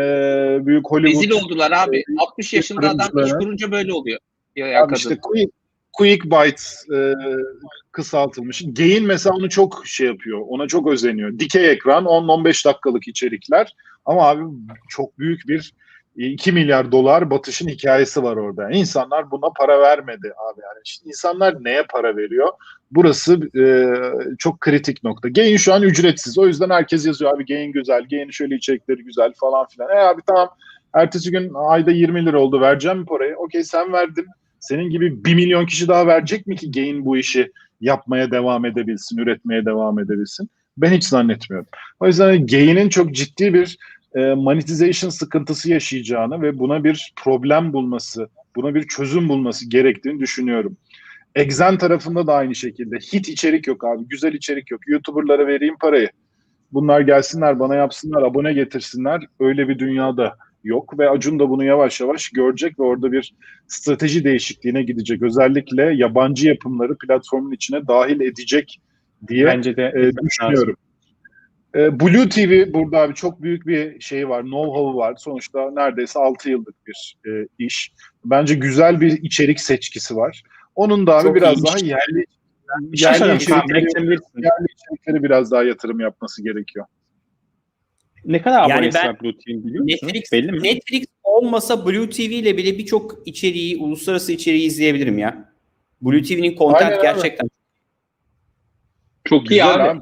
[0.65, 1.23] büyük Hollywood.
[1.23, 2.03] Rezil oldular abi.
[2.17, 4.19] 60 yaşında adam iş kurunca böyle oluyor.
[4.55, 4.99] Ya, ya Abi kadın.
[4.99, 5.51] işte quick,
[5.93, 7.13] quick Bites e,
[7.91, 8.63] kısaltılmış.
[8.67, 10.41] Gain mesela onu çok şey yapıyor.
[10.47, 11.39] Ona çok özeniyor.
[11.39, 13.75] Dikey ekran 10-15 dakikalık içerikler.
[14.05, 14.43] Ama abi
[14.89, 15.73] çok büyük bir
[16.15, 18.71] 2 milyar dolar batışın hikayesi var orada.
[18.71, 20.61] İnsanlar buna para vermedi abi.
[20.61, 22.49] Yani işte insanlar neye para veriyor?
[22.91, 23.65] Burası e,
[24.37, 25.29] çok kritik nokta.
[25.29, 26.37] Gain şu an ücretsiz.
[26.37, 29.89] O yüzden herkes yazıyor abi Gain güzel, Gain şöyle içerikleri güzel falan filan.
[29.89, 30.49] E abi tamam
[30.93, 33.35] ertesi gün ayda 20 lira oldu vereceğim mi parayı?
[33.35, 34.25] Okey sen verdin.
[34.59, 39.17] Senin gibi 1 milyon kişi daha verecek mi ki Gain bu işi yapmaya devam edebilsin,
[39.17, 40.49] üretmeye devam edebilsin?
[40.77, 41.67] Ben hiç zannetmiyorum.
[41.99, 43.77] O yüzden Gain'in çok ciddi bir
[44.15, 50.77] e, monetization sıkıntısı yaşayacağını ve buna bir problem bulması, buna bir çözüm bulması gerektiğini düşünüyorum.
[51.35, 52.95] Exen tarafında da aynı şekilde.
[52.95, 54.07] Hit içerik yok abi.
[54.07, 54.87] Güzel içerik yok.
[54.87, 56.09] YouTuber'lara vereyim parayı.
[56.71, 59.27] Bunlar gelsinler bana yapsınlar, abone getirsinler.
[59.39, 63.33] Öyle bir dünyada yok ve Acun da bunu yavaş yavaş görecek ve orada bir
[63.67, 65.21] strateji değişikliğine gidecek.
[65.21, 68.81] Özellikle yabancı yapımları platformun içine dahil edecek
[69.27, 70.75] diye Bence de e, düşünüyorum.
[71.75, 75.15] E, Blue TV burada abi çok büyük bir şey var, know-how var.
[75.17, 77.93] Sonuçta neredeyse 6 yıllık bir e, iş.
[78.25, 80.43] Bence güzel bir içerik seçkisi var.
[80.75, 81.65] Onun da abi Çok biraz iyi.
[81.65, 82.25] daha yerli
[82.79, 83.85] Bir şey yerli içerikleri,
[84.37, 86.85] yerli içeriklere biraz daha yatırım yapması gerekiyor.
[88.25, 89.87] Ne kadar Yani abonesi ben- var Blue TV'nin biliyor?
[89.87, 90.63] Netflix, Belli mi?
[90.63, 95.53] Netflix olmasa Blue TV ile bile birçok içeriği, uluslararası içeriği izleyebilirim ya.
[96.01, 97.01] Blue TV'nin content Aynen abi.
[97.01, 97.49] gerçekten
[99.23, 99.99] Çok iyi Güzel abi.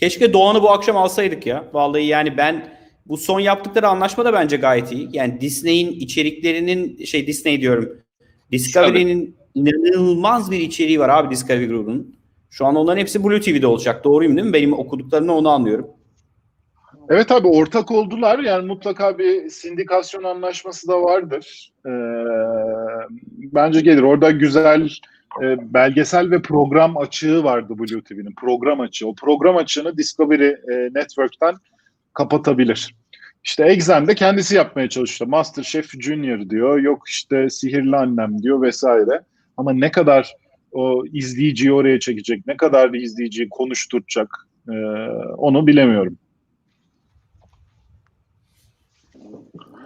[0.00, 1.64] Keşke Doğan'ı bu akşam alsaydık ya.
[1.72, 2.68] Vallahi yani ben
[3.06, 5.08] bu son yaptıkları anlaşma da bence gayet iyi.
[5.12, 7.98] Yani Disney'in içeriklerinin şey Disney diyorum.
[8.52, 12.14] Discovery'nin inanılmaz bir içeriği var abi Discovery grubunun.
[12.50, 14.04] Şu an onların hepsi Blue TV'de olacak.
[14.04, 14.52] Doğruyum değil mi?
[14.52, 15.86] Benim okuduklarımı onu anlıyorum.
[17.08, 18.38] Evet abi ortak oldular.
[18.38, 21.72] Yani mutlaka bir sindikasyon anlaşması da vardır.
[21.86, 21.90] Ee,
[23.34, 24.02] bence gelir.
[24.02, 24.88] Orada güzel
[25.42, 28.34] e, belgesel ve program açığı vardı Blue TV'nin.
[28.40, 29.08] Program açığı.
[29.08, 31.54] O program açığını Discovery e, Network'ten
[32.14, 32.94] kapatabilir.
[33.44, 35.26] İşte Exxen de kendisi yapmaya çalıştı.
[35.26, 36.78] Masterchef Junior diyor.
[36.78, 39.20] Yok işte Sihirli Annem diyor vesaire.
[39.56, 40.34] Ama ne kadar
[40.72, 44.28] o izleyiciyi oraya çekecek, ne kadar bir izleyiciyi konuşturacak
[44.68, 44.74] e,
[45.36, 46.18] onu bilemiyorum.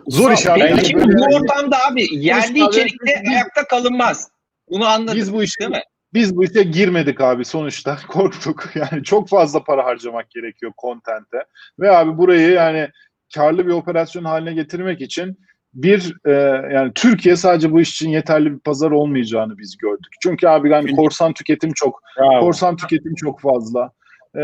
[0.07, 0.61] Zor iş abi.
[0.95, 4.31] Bu ortamda abi yerli içerikte ayakta kalınmaz.
[4.73, 5.17] Bunu anladık.
[5.17, 5.83] Biz bu işe değil mi?
[6.15, 8.71] biz bu işe girmedik abi sonuçta korktuk.
[8.75, 11.45] Yani çok fazla para harcamak gerekiyor kontente.
[11.81, 12.89] Ve abi burayı yani
[13.35, 15.39] karlı bir operasyon haline getirmek için
[15.75, 16.33] bir e,
[16.75, 20.13] yani Türkiye sadece bu iş için yeterli bir pazar olmayacağını biz gördük.
[20.23, 22.41] Çünkü abi yani korsan tüketim çok Bravo.
[22.41, 23.93] korsan tüketim çok fazla.
[24.37, 24.41] Ee,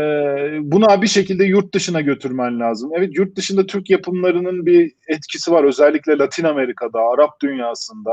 [0.61, 2.91] buna bir şekilde yurt dışına götürmen lazım.
[2.93, 5.63] Evet yurt dışında Türk yapımlarının bir etkisi var.
[5.63, 8.11] Özellikle Latin Amerika'da, Arap dünyasında.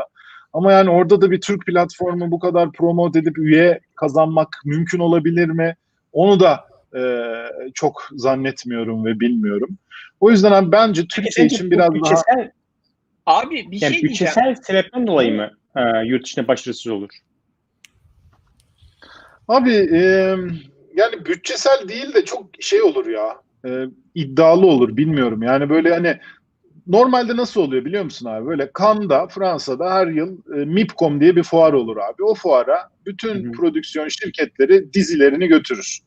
[0.52, 5.48] Ama yani orada da bir Türk platformu bu kadar promote edip üye kazanmak mümkün olabilir
[5.48, 5.76] mi?
[6.12, 6.64] Onu da
[6.96, 7.02] e,
[7.74, 9.78] çok zannetmiyorum ve bilmiyorum.
[10.20, 12.50] O yüzden abi bence Türkiye için biraz daha bütçesel,
[13.26, 14.04] Abi bir yani şey diyeceğim.
[14.04, 17.10] bütçesel sebepten dolayı mı e, yurt dışında başarısız olur?
[19.48, 20.00] Abi e,
[20.96, 23.36] yani bütçesel değil de çok şey olur ya.
[23.66, 25.42] E, iddialı olur bilmiyorum.
[25.42, 26.18] Yani böyle hani
[26.86, 28.46] normalde nasıl oluyor biliyor musun abi?
[28.46, 32.22] Böyle Cannes'da Fransa'da her yıl e, MIPCOM diye bir fuar olur abi.
[32.22, 33.52] O fuara bütün Hı hı.
[33.52, 35.98] prodüksiyon şirketleri dizilerini götürür.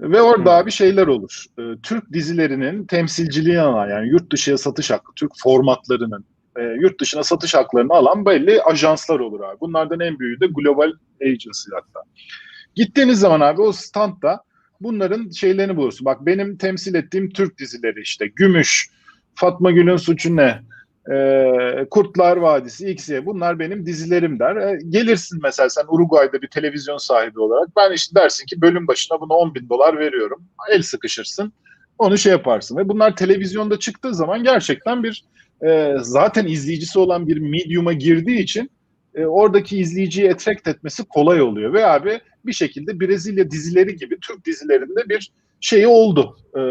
[0.00, 1.44] Ve orada abi şeyler olur.
[1.58, 6.24] E, Türk dizilerinin temsilciliğini alan yani yurt dışına satış hakkı, Türk formatlarının
[6.58, 9.60] e, yurt dışına satış haklarını alan belli ajanslar olur abi.
[9.60, 12.00] Bunlardan en büyüğü de Global Agency hatta.
[12.74, 14.40] Gittiğiniz zaman abi o standta
[14.80, 16.04] bunların şeylerini bulursun.
[16.04, 18.90] Bak benim temsil ettiğim Türk dizileri işte Gümüş,
[19.36, 20.60] Fatma Gül'ün Suçu Ne,
[21.12, 24.56] e, Kurtlar Vadisi, X'ye bunlar benim dizilerim der.
[24.56, 29.20] E, gelirsin mesela sen Uruguay'da bir televizyon sahibi olarak ben işte dersin ki bölüm başına
[29.20, 30.44] buna 10 bin dolar veriyorum.
[30.72, 31.52] El sıkışırsın.
[31.98, 32.76] Onu şey yaparsın.
[32.76, 35.24] Ve bunlar televizyonda çıktığı zaman gerçekten bir
[35.66, 38.70] e, zaten izleyicisi olan bir medium'a girdiği için
[39.14, 41.72] e, oradaki izleyiciyi attract etmesi kolay oluyor.
[41.72, 46.36] Ve abi bir şekilde Brezilya dizileri gibi Türk dizilerinde bir şey oldu.
[46.56, 46.62] E,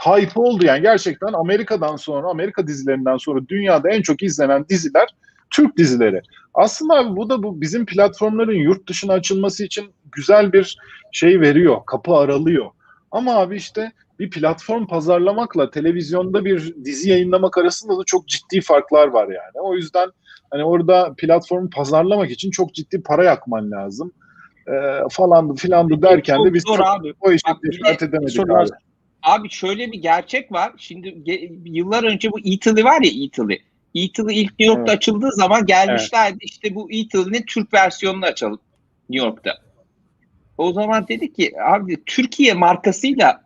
[0.00, 5.08] hype oldu yani gerçekten Amerika'dan sonra Amerika dizilerinden sonra dünyada en çok izlenen diziler
[5.50, 6.22] Türk dizileri.
[6.54, 10.78] Aslında abi bu da bu bizim platformların yurt dışına açılması için güzel bir
[11.12, 12.66] şey veriyor, kapı aralıyor.
[13.10, 19.08] Ama abi işte bir platform pazarlamakla televizyonda bir dizi yayınlamak arasında da çok ciddi farklar
[19.08, 19.60] var yani.
[19.62, 20.10] O yüzden
[20.50, 24.12] hani orada platformu pazarlamak için çok ciddi para yakman lazım.
[24.68, 24.72] Ee,
[25.10, 27.14] falandı filandı derken de biz zor çok abi.
[27.20, 28.68] o işi Bak cesaret edemedik abi.
[29.22, 30.72] Abi şöyle bir gerçek var.
[30.76, 33.58] Şimdi ge- yıllar önce bu Italy var ya Italy.
[33.94, 34.96] Italy ilk New York'ta Evet.
[34.98, 38.60] açıldığı zaman gelmişlerdi işte bu Italy'nin Türk versiyonunu açalım
[39.10, 39.58] New York'ta.
[40.58, 43.42] O zaman dedik ki abi Türkiye markasıyla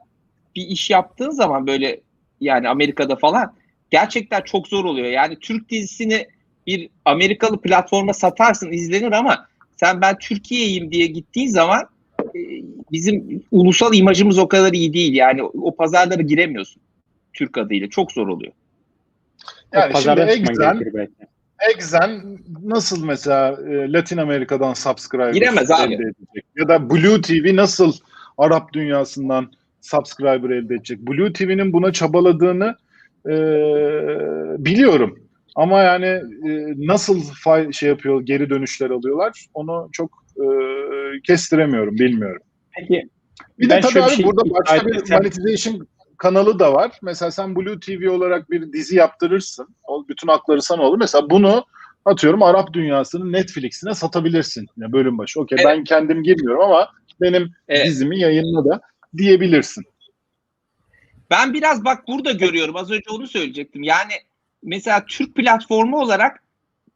[0.56, 2.00] bir iş yaptığın zaman böyle
[2.40, 3.54] yani Amerika'da falan
[3.90, 5.06] gerçekten çok zor oluyor.
[5.06, 6.26] Yani Türk dizisini
[6.66, 9.48] bir Amerikalı platforma satarsın izlenir ama
[9.80, 11.82] sen ben Türkiye'yim diye gittiğin zaman
[12.20, 12.38] e,
[12.92, 15.14] bizim ulusal imajımız o kadar iyi değil.
[15.14, 16.82] Yani o, pazarlara giremiyorsun
[17.32, 17.88] Türk adıyla.
[17.88, 18.52] Çok zor oluyor.
[19.72, 20.82] Yani o şimdi Exxen.
[21.74, 25.94] Exxen nasıl mesela e, Latin Amerika'dan subscriber Giremez abi.
[25.94, 26.44] elde edecek?
[26.56, 27.92] Ya da Blue TV nasıl
[28.38, 30.98] Arap dünyasından subscriber elde edecek?
[30.98, 32.76] Blue TV'nin buna çabaladığını
[33.26, 33.34] e,
[34.64, 35.27] biliyorum.
[35.58, 40.44] Ama yani e, nasıl fay, şey yapıyor, geri dönüşler alıyorlar onu çok e,
[41.24, 42.42] kestiremiyorum, bilmiyorum.
[42.76, 43.08] Peki
[43.58, 45.88] Bir de tabii abi şey burada başka bir etsem- monetization
[46.18, 46.98] kanalı da var.
[47.02, 49.68] Mesela sen Blue TV olarak bir dizi yaptırırsın.
[49.84, 50.98] O bütün hakları sana olur.
[50.98, 51.64] Mesela bunu
[52.04, 54.66] atıyorum Arap dünyasının Netflix'ine satabilirsin.
[54.76, 55.40] Yani bölüm başı.
[55.40, 55.66] Okey Evet.
[55.66, 56.88] ben kendim girmiyorum ama
[57.20, 57.86] benim Evet.
[57.86, 58.80] dizimi yayınla da
[59.16, 59.84] diyebilirsin.
[61.30, 62.76] Ben biraz bak burada görüyorum.
[62.76, 63.82] Az önce onu söyleyecektim.
[63.82, 64.12] Yani
[64.62, 66.42] mesela Türk platformu olarak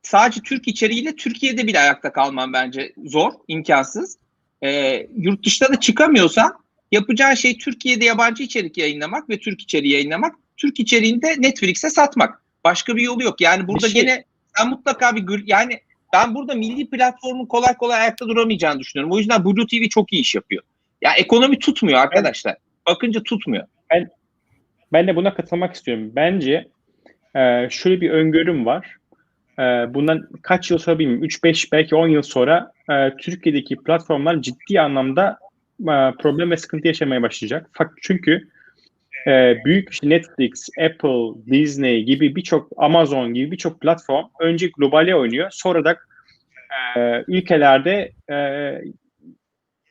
[0.03, 4.19] sadece Türk içeriğiyle Türkiye'de bile ayakta kalman bence zor, imkansız.
[4.65, 6.53] Ee, yurt dışına da çıkamıyorsan
[6.93, 10.35] yapacağın şey Türkiye'de yabancı içerik yayınlamak ve Türk içeriği yayınlamak.
[10.57, 12.43] Türk içeriğini de Netflix'e satmak.
[12.65, 13.41] Başka bir yolu yok.
[13.41, 14.25] Yani burada Bir şey- gene
[14.57, 15.81] sen mutlaka bir gür- yani
[16.13, 19.13] ben burada milli platformun kolay kolay ayakta duramayacağını düşünüyorum.
[19.13, 20.63] O yüzden Blue TV çok iyi iş yapıyor.
[21.03, 22.57] Ya ekonomi tutmuyor arkadaşlar.
[22.87, 23.67] Bakınca tutmuyor.
[24.93, 26.13] Ben de buna katılmak istiyorum.
[26.17, 26.69] Bence
[27.37, 28.97] e, şöyle bir öngörüm var.
[29.59, 29.63] E,
[29.95, 31.25] bundan kaç yıl sonra bilmiyorum.
[31.25, 35.39] 3-5 belki 10 yıl sonra e, Türkiye'deki platformlar ciddi anlamda
[35.81, 37.71] e, problem ve sıkıntı yaşamaya başlayacak.
[38.03, 38.49] Çünkü
[39.27, 45.49] e, büyük işte Netflix, Apple, Disney gibi birçok Amazon gibi birçok platform önce globale oynuyor.
[45.51, 45.97] Sonra da
[46.97, 48.37] e, ülkelerde e,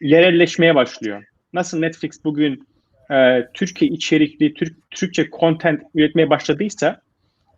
[0.02, 1.24] yerelleşmeye başlıyor.
[1.54, 2.68] Nasıl Netflix bugün
[3.12, 7.02] e, Türkiye içerikli, Türk, Türkçe content üretmeye başladıysa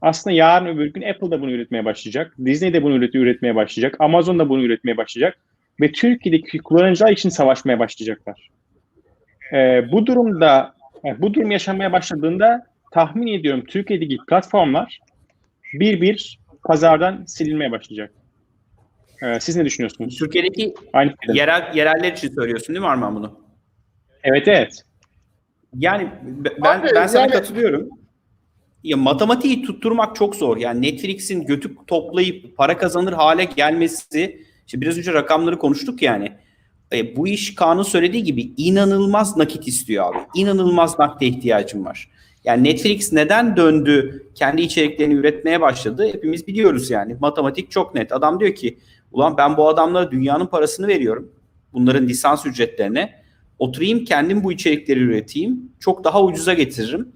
[0.04, 2.34] aslında yarın öbür gün Apple da bunu üretmeye başlayacak.
[2.46, 3.96] Disney de bunu üret- üretmeye başlayacak.
[4.00, 5.38] Amazon da bunu üretmeye başlayacak.
[5.82, 8.50] Ve Türkiye'deki kullanıcılar için savaşmaya başlayacaklar.
[9.54, 10.74] E, bu durumda
[11.06, 15.00] e, bu durum yaşanmaya başladığında tahmin ediyorum Türkiye'deki platformlar
[15.74, 18.12] bir bir pazardan silinmeye başlayacak.
[19.24, 20.18] E, siz ne düşünüyorsunuz?
[20.20, 23.40] Türkiye'deki Aynı yerel yereller için söylüyorsun değil mi Arman bunu?
[24.24, 24.84] Evet evet.
[25.78, 27.90] Yani ben Abi, ben sana yani- katılıyorum.
[28.84, 30.58] Ya matematiği tutturmak çok zor.
[30.58, 36.32] Yani Netflix'in götü toplayıp para kazanır hale gelmesi, işte biraz önce rakamları konuştuk yani.
[36.94, 40.18] E, bu iş Kaan'ın söylediği gibi inanılmaz nakit istiyor abi.
[40.36, 42.10] İnanılmaz nakde ihtiyacım var.
[42.44, 47.16] Yani Netflix neden döndü, kendi içeriklerini üretmeye başladı hepimiz biliyoruz yani.
[47.20, 48.12] Matematik çok net.
[48.12, 48.78] Adam diyor ki,
[49.12, 51.32] ulan ben bu adamlara dünyanın parasını veriyorum.
[51.74, 53.24] Bunların lisans ücretlerine.
[53.60, 55.72] Oturayım kendim bu içerikleri üreteyim.
[55.80, 57.08] Çok daha ucuza getiririm.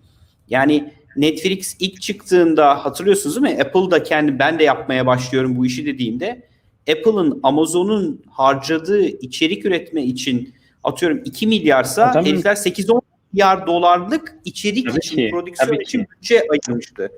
[0.49, 3.61] Yani Netflix ilk çıktığında hatırlıyorsunuz değil mi?
[3.61, 6.47] Apple'da kendi ben de yapmaya başlıyorum bu işi dediğinde
[6.89, 10.53] Apple'ın Amazon'un harcadığı içerik üretme için
[10.83, 12.29] atıyorum 2 milyarsa Tabii.
[12.29, 13.01] herifler 8-10
[13.33, 16.07] milyar dolarlık içerik Tabii için, ki, prodüksiyon tabii için ki.
[16.11, 17.09] bütçe ayırmıştı.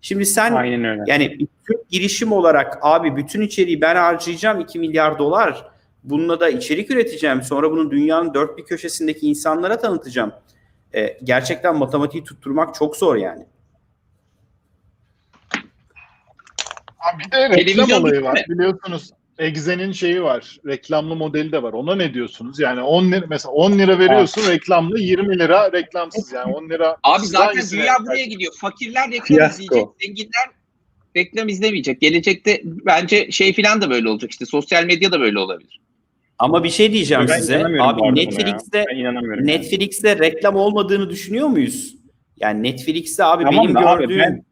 [0.00, 1.02] Şimdi sen Aynen öyle.
[1.06, 5.64] yani Türk girişim olarak abi bütün içeriği ben harcayacağım 2 milyar dolar.
[6.04, 7.42] Bununla da içerik üreteceğim.
[7.42, 10.32] Sonra bunu dünyanın dört bir köşesindeki insanlara tanıtacağım.
[10.94, 13.46] Ee, gerçekten matematiği tutturmak çok zor yani.
[16.98, 18.34] Abi bir de reklam olayı var.
[18.34, 18.44] mi?
[18.48, 20.58] Biliyorsunuz Exe'nin şeyi var.
[20.66, 21.72] Reklamlı modeli de var.
[21.72, 22.60] Ona ne diyorsunuz?
[22.60, 26.96] Yani 10 lira mesela 10 lira veriyorsun reklamlı 20 lira reklamsız yani 10 lira.
[27.02, 28.52] Abi zaten dünya buraya gidiyor.
[28.60, 29.62] Fakirler reklam Fiyasko.
[29.62, 30.48] izleyecek, zenginler
[31.16, 32.00] reklam izlemeyecek.
[32.00, 34.30] Gelecekte bence şey filan da böyle olacak.
[34.30, 35.80] İşte sosyal medya da böyle olabilir.
[36.38, 37.64] Ama bir şey diyeceğim Ben size.
[37.80, 39.48] Abi Netflix'te inanamıyorum.
[39.48, 39.58] yani.
[39.58, 41.94] Netflix'te reklam olmadığını düşünüyor muyuz?
[42.40, 44.44] Yani Netflix'te abi Tamam benim abi gördüğüm ben-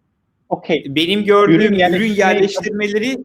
[0.48, 0.84] Okey.
[0.88, 3.16] benim gördüğüm Ürün ürün, yerleştirmeleri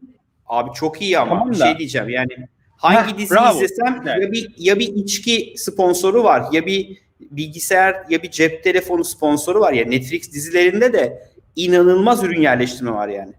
[0.46, 2.28] abi çok iyi ama Tamam bir şey diyeceğim yani
[2.76, 3.56] hangi Heh, dizi bravo.
[3.56, 4.22] izlesem Evet.
[4.22, 9.60] ya bir ya bir içki sponsoru var ya bir bilgisayar ya bir cep telefonu sponsoru
[9.60, 11.22] var ya Netflix dizilerinde de
[11.56, 13.32] inanılmaz ürün yerleştirme var yani.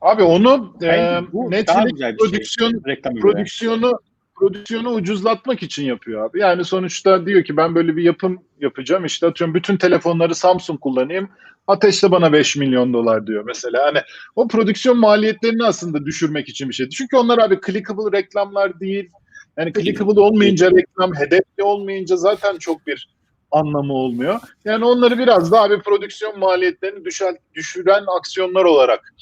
[0.00, 0.86] Abi onu e,
[1.32, 2.16] bu daha Netflix şey.
[2.16, 3.22] prodüksiyon Reklam ürünü.
[3.22, 3.92] prodüksiyonu
[4.38, 6.40] prodüksiyonu ucuzlatmak için yapıyor abi.
[6.40, 9.04] Yani sonuçta diyor ki ben böyle bir yapım yapacağım.
[9.04, 11.28] İşte atıyorum bütün telefonları Samsung kullanayım.
[11.66, 13.86] Ateşle bana 5 milyon dolar diyor mesela.
[13.86, 13.98] Hani
[14.36, 16.88] o prodüksiyon maliyetlerini aslında düşürmek için bir şey.
[16.88, 19.10] Çünkü onlar abi clickable reklamlar değil.
[19.56, 23.08] Yani clickable olmayınca reklam, hedefli olmayınca zaten çok bir
[23.50, 24.40] anlamı olmuyor.
[24.64, 29.14] Yani onları biraz daha abi prodüksiyon maliyetlerini düşen, düşüren aksiyonlar olarak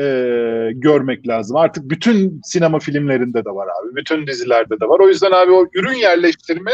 [0.00, 0.04] e,
[0.74, 1.56] görmek lazım.
[1.56, 3.96] Artık bütün sinema filmlerinde de var abi.
[3.96, 5.00] Bütün dizilerde de var.
[5.00, 6.72] O yüzden abi o ürün yerleştirme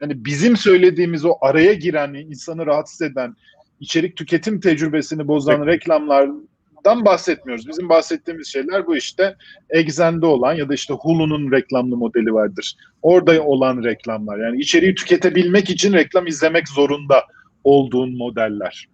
[0.00, 3.36] yani bizim söylediğimiz o araya giren, insanı rahatsız eden,
[3.80, 7.68] içerik tüketim tecrübesini bozan reklamlardan bahsetmiyoruz.
[7.68, 9.36] Bizim bahsettiğimiz şeyler bu işte
[9.70, 12.76] Exxen'de olan ya da işte Hulu'nun reklamlı modeli vardır.
[13.02, 14.38] Orada olan reklamlar.
[14.38, 17.24] Yani içeriği tüketebilmek için reklam izlemek zorunda
[17.64, 18.86] olduğun modeller.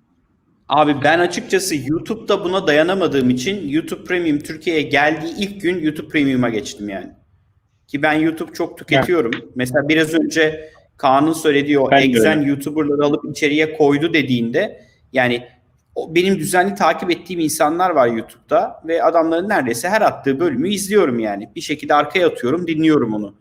[0.68, 6.48] Abi ben açıkçası YouTube'da buna dayanamadığım için YouTube Premium Türkiye'ye geldiği ilk gün YouTube Premium'a
[6.48, 7.12] geçtim yani.
[7.86, 9.32] Ki ben YouTube çok tüketiyorum.
[9.54, 14.80] Mesela biraz önce Kaan'ın söylediği o Ben Exen YouTuber'ları alıp içeriye koydu dediğinde
[15.12, 15.46] yani
[15.94, 21.18] o benim düzenli takip ettiğim insanlar var YouTube'da ve adamların neredeyse her attığı bölümü izliyorum
[21.18, 21.50] yani.
[21.56, 23.34] Bir şekilde arkaya atıyorum, dinliyorum onu.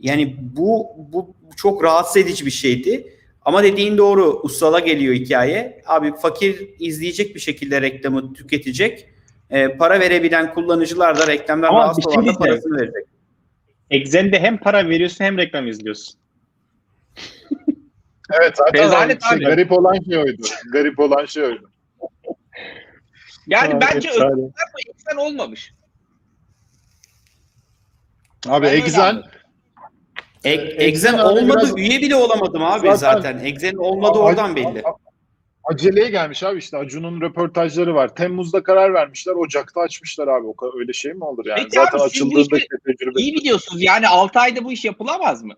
[0.00, 3.14] Yani bu bu çok rahatsız edici bir şeydi.
[3.44, 5.82] Ama dediğin doğru ustala geliyor hikaye.
[5.86, 9.08] Abi fakir izleyecek bir şekilde reklamı tüketecek.
[9.50, 13.04] Ee, para verebilen kullanıcılar da reklamdan Ama rahatsız bir şey olan da parasını verecek.
[13.90, 16.20] Exen'de hem para veriyorsun hem reklam izliyorsun.
[18.32, 19.44] Evet zaten Rezalet şey, abi.
[19.44, 20.42] garip olan şey oydu.
[20.72, 21.70] Garip olan şey oydu.
[23.46, 24.52] Yani Abi, bence bu
[24.90, 25.74] eksen olmamış.
[28.48, 29.22] Abi Ben.
[30.44, 33.44] Ek, abi olmadı, biraz- üye bile olamadım abi Zaten- zaten.
[33.44, 34.82] Exen olmadı oradan belli.
[35.64, 38.14] Aceleye gelmiş abi işte Acun'un röportajları var.
[38.14, 39.32] Temmuz'da karar vermişler.
[39.32, 40.46] Ocak'ta açmışlar abi.
[40.46, 41.58] O kadar öyle şey mi olur yani?
[41.58, 43.20] Peki Zaten abi, açıldığında işte tecrübe.
[43.20, 45.54] İyi biliyorsunuz yani 6 ayda bu iş yapılamaz mı?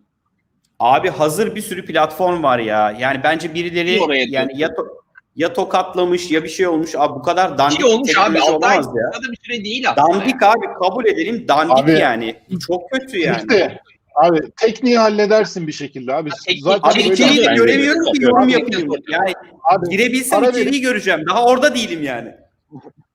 [0.81, 2.97] Abi hazır bir sürü platform var ya.
[3.01, 4.01] Yani bence birileri
[4.35, 4.89] yani ya to-
[5.37, 6.95] ya tokatlamış ya bir şey olmuş.
[6.97, 9.23] Abi bu kadar Bir dandik şey olmuş abi teknoloji 6 ay olamaz ya.
[9.23, 10.15] da bir süre değil aslında.
[10.15, 12.35] Dandik abi kabul edelim dandik Abi- yani.
[12.67, 13.37] Çok kötü yani.
[13.39, 13.81] İşte
[14.15, 16.31] abi tekniği halledersin bir şekilde abi.
[16.47, 17.63] teknik- Zaten içeriği de bence.
[17.63, 18.91] göremiyorum ki yorum yapayım.
[19.13, 19.33] Yani
[19.75, 21.21] Abi, girebilsem içeriği göreceğim.
[21.29, 22.35] Daha orada değilim yani.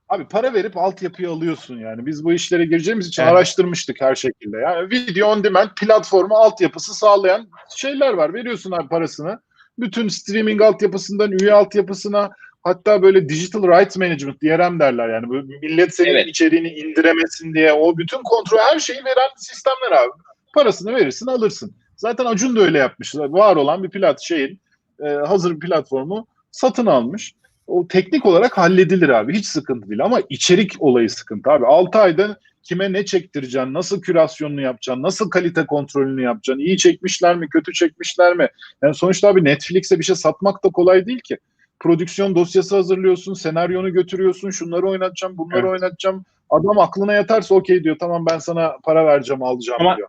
[0.09, 2.05] Abi para verip altyapıyı alıyorsun yani.
[2.05, 3.31] Biz bu işlere gireceğimiz için Evet.
[3.31, 4.57] araştırmıştık her şekilde.
[4.57, 8.33] Yani video on demand platformu altyapısı sağlayan şeyler var.
[8.33, 9.39] Veriyorsun abi parasını.
[9.79, 12.29] Bütün streaming altyapısından üye altyapısına
[12.63, 15.29] hatta böyle digital rights management DRM derler yani.
[15.29, 16.27] Böyle millet senin Evet.
[16.27, 20.11] içeriğini indiremesin diye o bütün kontrol her şeyi veren sistemler abi.
[20.57, 21.75] Parasını verirsin alırsın.
[21.95, 23.15] Zaten Acun da öyle yapmış.
[23.15, 24.59] Var olan bir plat şeyin
[25.03, 27.33] e, hazır bir platformu satın almış
[27.67, 29.33] o teknik olarak halledilir abi.
[29.33, 31.65] Hiç sıkıntı değil ama içerik olayı sıkıntı abi.
[31.65, 37.49] 6 ayda kime ne çektireceksin, nasıl kürasyonunu yapacaksın, nasıl kalite kontrolünü yapacaksın, iyi çekmişler mi,
[37.49, 38.47] kötü çekmişler mi?
[38.83, 41.37] Yani sonuçta abi Netflix'e bir şey satmak da kolay değil ki.
[41.79, 45.69] Prodüksiyon dosyası hazırlıyorsun, senaryonu götürüyorsun, şunları oynatacağım, bunları Evet.
[45.71, 46.25] oynatacağım.
[46.49, 50.07] Adam aklına yatarsa okey diyor, tamam ben sana para vereceğim, alacağım Ama- diyor.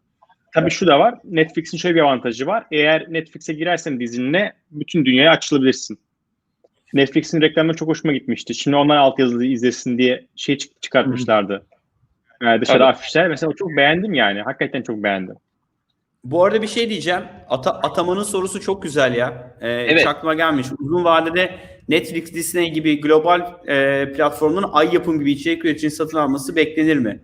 [0.55, 1.14] Tabii şu da var.
[1.24, 2.66] Netflix'in şöyle bir avantajı var.
[2.70, 5.99] Eğer Netflix'e girersen dizinle bütün dünyaya açılabilirsin.
[6.92, 8.55] Netflix'in reklamları çok hoşuma gitmişti.
[8.55, 11.66] Şimdi onlar altyazılı izlesin diye şey çık- çıkartmışlardı.
[12.42, 12.88] Yani dışarı Tabii.
[12.88, 13.28] afişler.
[13.28, 14.42] Mesela çok beğendim yani.
[14.42, 15.34] Hakikaten çok beğendim.
[16.24, 17.22] Bu arada bir şey diyeceğim.
[17.49, 19.57] Ata, Ataman'ın sorusu çok güzel ya.
[19.61, 20.01] Ee, Evet.
[20.01, 20.66] Hiç aklıma gelmiş.
[20.78, 21.51] Uzun vadede
[21.88, 27.20] Netflix, Disney gibi global e, platformun ay yapım gibi içerik üreticinin satın alması beklenir mi?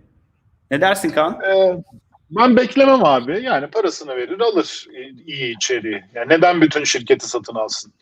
[0.71, 1.39] Ne dersin Kaan?
[1.41, 1.83] Ee,
[2.31, 3.43] ben beklemem abi.
[3.43, 4.87] Yani parasını verir alır
[5.27, 6.03] iyi içeriği.
[6.13, 7.93] Yani neden bütün şirketi satın alsın?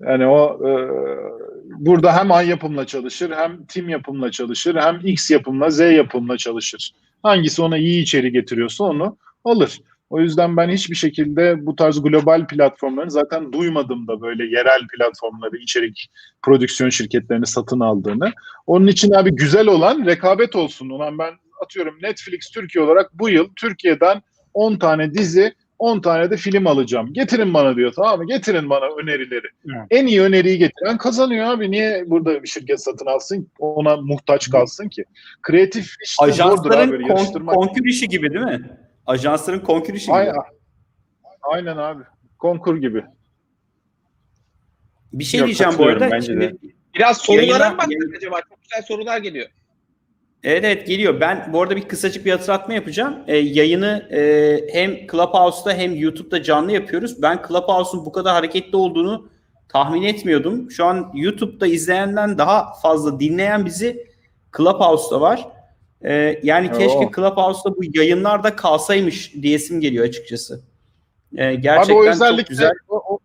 [0.00, 0.70] Yani o e,
[1.64, 6.92] burada hem ay yapımla çalışır, hem tim yapımla çalışır, hem X yapımla, Z yapımla çalışır.
[7.22, 9.80] Hangisi ona iyi içerik getiriyorsa onu alır.
[10.10, 15.56] O yüzden ben hiçbir şekilde bu tarz global platformların zaten duymadım da böyle yerel platformları,
[15.56, 16.10] içerik
[16.42, 18.32] prodüksiyon şirketlerini satın aldığını.
[18.66, 20.90] Onun için abi güzel olan rekabet olsun.
[20.90, 21.34] Ulan ben
[21.64, 24.22] atıyorum Netflix Türkiye olarak bu yıl Türkiye'den
[24.54, 27.12] 10 tane dizi 10 tane de film alacağım.
[27.12, 28.26] Getirin bana diyor tamam mı?
[28.26, 29.46] Getirin bana önerileri.
[29.66, 29.86] Evet.
[29.90, 31.70] En iyi öneriyi getiren kazanıyor abi.
[31.70, 33.50] Niye burada bir şirket satın alsın?
[33.58, 35.04] Ona muhtaç kalsın ki.
[35.42, 37.08] Kreatif işte zordur Ajansların abi.
[37.08, 38.70] kon, konkür işi gibi değil mi?
[39.06, 40.14] Ajansların konkür işi gibi.
[40.14, 40.34] Aynen.
[41.42, 42.02] Aynen abi.
[42.38, 43.04] Konkur gibi.
[45.12, 46.10] Bir şey Yok, diyeceğim bu arada.
[46.10, 46.52] bence Şimdi, de.
[46.94, 48.40] Biraz sorulara mı baktık acaba?
[48.48, 49.48] Çok güzel sorular geliyor.
[50.46, 51.20] Evet evet geliyor.
[51.20, 53.16] Ben bu arada bir kısacık bir hatırlatma yapacağım.
[53.26, 57.22] Ee, yayını e, hem Clubhouse'da hem YouTube'da canlı yapıyoruz.
[57.22, 59.28] Ben Clubhouse'un bu kadar hareketli olduğunu
[59.68, 60.70] tahmin etmiyordum.
[60.70, 64.06] Şu an YouTube'da izleyenden daha fazla dinleyen bizi
[64.56, 65.48] Clubhouse'da var.
[66.04, 66.78] Ee, yani Oo.
[66.78, 70.60] keşke Clubhouse'da bu yayınlarda kalsaymış diyesim geliyor açıkçası.
[71.36, 72.72] Ee, gerçekten abi o çok özellik güzel.
[72.88, 73.18] o, o,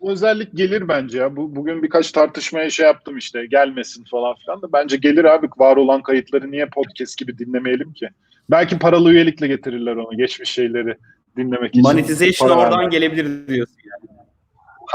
[0.00, 1.36] o özellik gelir bence ya.
[1.36, 5.76] Bu, bugün birkaç tartışmaya şey yaptım işte gelmesin falan filan da bence gelir abi var
[5.76, 8.08] olan kayıtları niye podcast gibi dinlemeyelim ki?
[8.50, 10.96] Belki paralı üyelikle getirirler onu geçmiş şeyleri
[11.36, 11.82] dinlemek için.
[11.82, 13.76] Monetization oradan gelebilir diyorsun.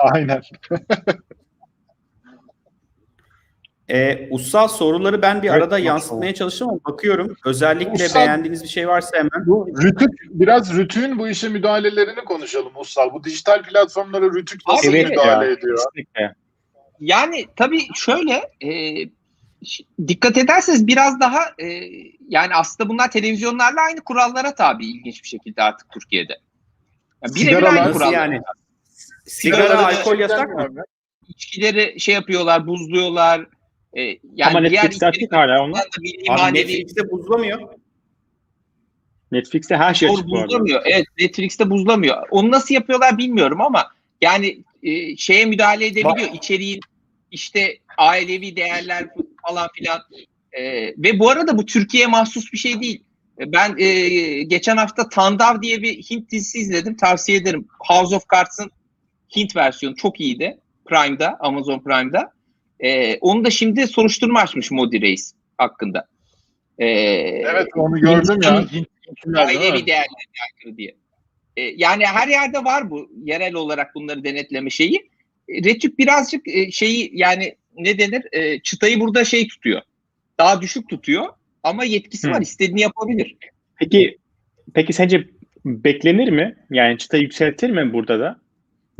[0.01, 0.41] Aynen.
[3.89, 7.35] Ee, Usta soruları ben bir Evet, arada yansıtmaya çalıştım ama bakıyorum.
[7.45, 9.47] Özellikle Usta- beğendiğiniz bir şey varsa hemen.
[9.47, 13.13] Bu Rütük, biraz Rütük'ün bu işe müdahalelerini konuşalım Ussal.
[13.13, 15.77] Bu dijital platformlara Rütük nasıl Abi, müdahale evet ediyor?
[15.77, 16.35] Kesinlikle.
[16.99, 18.69] Yani tabii şöyle e,
[20.07, 21.67] dikkat ederseniz biraz daha e,
[22.29, 26.37] yani aslında bunlar televizyonlarla aynı kurallara tabi ilginç bir şekilde artık Türkiye'de.
[27.23, 28.13] Yani birebir aynı kurallar.
[28.13, 28.41] yani?
[29.25, 30.83] Sigara, Sigaraları alkol yasak mı?
[31.27, 33.45] İçkileri şey yapıyorlar, buzluyorlar.
[33.97, 34.17] E, yani
[34.57, 35.87] Ama diğer Netflix'te açık hala onlar.
[36.29, 37.59] Abi Netflix'te buzlamıyor.
[39.31, 40.47] Netflix'te her şey Doğru, açık bu arada.
[40.47, 40.81] buzlamıyor.
[40.85, 42.27] Evet Netflix'te buzlamıyor.
[42.31, 43.87] Onu nasıl yapıyorlar bilmiyorum ama
[44.21, 46.33] yani e, şeye müdahale edebiliyor.
[46.33, 46.79] İçeriğin
[47.31, 49.07] işte ailevi değerler
[49.47, 50.01] falan filan.
[50.51, 50.63] E,
[50.97, 53.03] ve bu arada bu Türkiye'ye mahsus bir şey değil.
[53.39, 56.97] E, Ben e, geçen hafta Tandav diye bir Hint dizisi izledim.
[56.97, 57.67] Tavsiye ederim.
[57.87, 58.71] House of Cards'ın
[59.35, 60.57] Hint versiyonu çok iyiydi.
[60.85, 62.31] Prime'da, Amazon Prime'da.
[62.83, 66.07] E, onu da şimdi soruşturma açmış Modi Reis hakkında.
[66.79, 68.51] E, Evet onu gördüm ya.
[68.51, 69.65] Hint- Hintliler, değil mi?
[69.65, 70.95] ailevi değerlerine aykırı diye.
[71.57, 75.09] E, yani her yerde var bu yerel olarak bunları denetleme şeyi.
[75.49, 79.81] E, Retük birazcık e, şeyi yani ne denir E, çıtayı burada şey tutuyor.
[80.37, 81.25] Daha düşük tutuyor
[81.63, 82.31] ama yetkisi Hı.
[82.31, 83.37] var istediğini yapabilir.
[83.79, 84.17] Peki
[84.73, 85.27] peki sence
[85.65, 86.55] beklenir mi?
[86.69, 88.39] Yani çıta yükseltir mi burada da?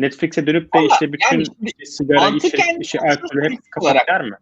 [0.04, 4.22] Netflix'e dönüp de Ama işte bütün yani şimdi işte sigara, içecek, işi, alkolü hep kapatır
[4.22, 4.38] mı?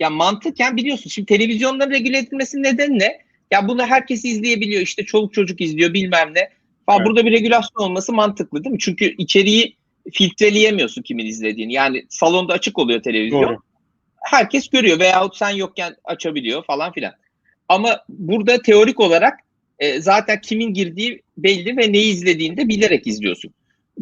[0.00, 3.18] ya mantıken biliyorsun şimdi televizyonların regüle edilmesinin nedeni ne?
[3.50, 6.48] Ya bunu herkes izleyebiliyor işte çoluk çocuk izliyor bilmem ne.
[6.86, 6.98] Falan.
[6.98, 7.06] Evet.
[7.06, 8.78] Burada bir regülasyon olması mantıklı değil mi?
[8.78, 9.76] Çünkü içeriği
[10.12, 11.72] filtreleyemiyorsun kimin izlediğini.
[11.72, 13.42] Yani salonda açık oluyor televizyon.
[13.42, 13.56] Doğru.
[14.22, 17.12] Herkes görüyor veyahut sen yokken açabiliyor falan filan.
[17.68, 19.40] Ama burada teorik olarak
[19.78, 23.54] e, zaten kimin girdiği belli ve neyi izlediğini de bilerek izliyorsun.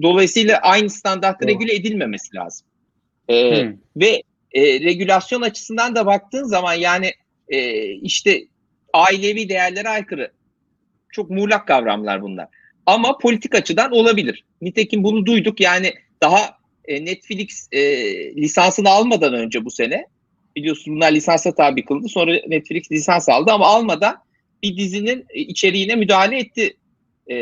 [0.03, 1.55] Dolayısıyla aynı standartta Doğru.
[1.55, 2.66] regüle edilmemesi lazım.
[3.28, 3.76] E, Hmm.
[3.97, 4.22] ve
[4.53, 7.12] e, regülasyon açısından da baktığın zaman yani
[7.49, 8.45] e, işte
[8.93, 10.32] ailevi değerlere aykırı.
[11.12, 12.49] Çok muğlak kavramlar bunlar.
[12.86, 14.45] Ama politik açıdan olabilir.
[14.62, 17.80] Nitekim bunu duyduk yani daha e, Netflix e,
[18.36, 20.07] lisansını almadan önce bu sene
[20.57, 22.09] biliyorsun bunlar lisansa tabi kıldı.
[22.09, 24.16] Sonra Netflix lisans aldı ama almadan
[24.62, 26.76] bir dizinin e, içeriğine müdahale etti
[27.26, 27.36] e,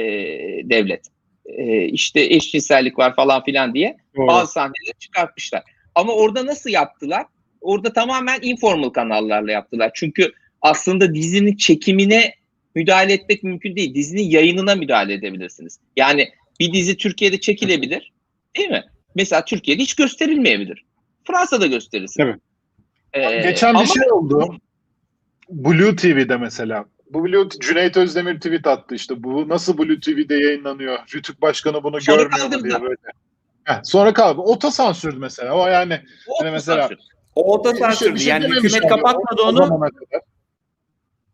[0.64, 1.06] devlet.
[1.48, 4.26] E, işte eşcinsellik var falan filan diye Doğru.
[4.26, 5.62] bazı sahneleri çıkartmışlar.
[5.94, 7.26] Ama orada nasıl yaptılar?
[7.60, 9.90] Orada tamamen informal kanallarla yaptılar.
[9.94, 10.32] Çünkü
[10.62, 12.34] aslında dizinin çekimine
[12.74, 13.94] müdahale etmek mümkün değil.
[13.94, 15.78] Dizinin yayınına müdahale edebilirsiniz.
[15.96, 16.28] Yani
[16.60, 18.12] bir dizi Türkiye'de çekilebilir.
[18.56, 18.84] Değil mi?
[19.14, 20.84] Mesela Türkiye'de hiç gösterilmeyebilir.
[21.24, 22.22] Fransa'da gösterirsin.
[22.22, 22.38] Tabii.
[23.12, 24.58] Ee, Geçen bir ama- şey oldu.
[25.50, 26.84] Blue TV'de mesela.
[27.12, 29.22] Bu Blue Cüneyt Özdemir tweet attı işte.
[29.22, 30.98] Bu nasıl Blue TV'de yayınlanıyor?
[31.14, 32.96] Rütük Başkanı bunu Sonra görmüyor mu diye böyle.
[33.64, 34.40] Heh, sonra kaldı.
[34.40, 35.54] Otosansür mesela.
[35.54, 36.98] O yani O Hani mesela- sansür.
[37.34, 38.88] O bir şey- bir şey yani hükümet abi.
[38.88, 39.58] kapatmadı onu.
[39.68, 40.22] kadar.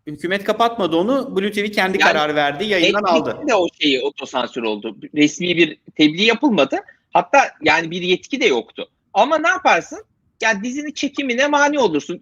[0.06, 1.36] Hükümet kapatmadı onu.
[1.36, 2.64] Blue TV kendi Yani karar verdi.
[2.64, 3.38] Yayından aldı.
[3.48, 4.96] De o şeyi otosansür oldu.
[5.14, 6.76] Resmi bir tebliğ yapılmadı.
[7.12, 8.88] Hatta yani bir yetki de yoktu.
[9.14, 10.04] Ama ne yaparsın?
[10.42, 12.20] Yani dizinin çekimine mani olursun.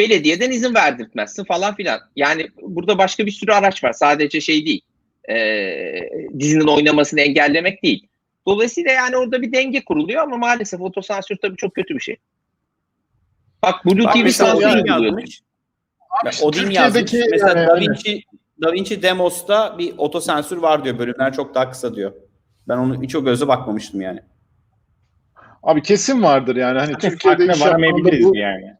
[0.00, 2.00] Belediyeden izin verdirtmezsin falan filan.
[2.16, 3.92] Yani burada başka bir sürü araç var.
[3.92, 4.80] Sadece şey değil.
[5.30, 5.94] Ee,
[6.38, 8.06] dizinin oynamasını engellemek değil.
[8.46, 12.16] Dolayısıyla yani orada bir denge kuruluyor ama maalesef otosansür tabii çok kötü bir şey.
[13.62, 15.40] Bak Blue Bak TV sansür yazmış.
[16.42, 17.12] Odin yazmış.
[17.30, 18.22] Mesela yani Da Vinci,
[18.62, 20.98] Da Vinci Demos'ta bir otosensür var diyor.
[20.98, 22.12] Bölümler çok daha kısa diyor.
[22.68, 24.20] Ben onu hiç o göze bakmamıştım yani.
[25.62, 26.78] Abi kesin vardır yani.
[26.78, 28.79] Hani Türkiye'de farkına varamayabiliriz bu, yani.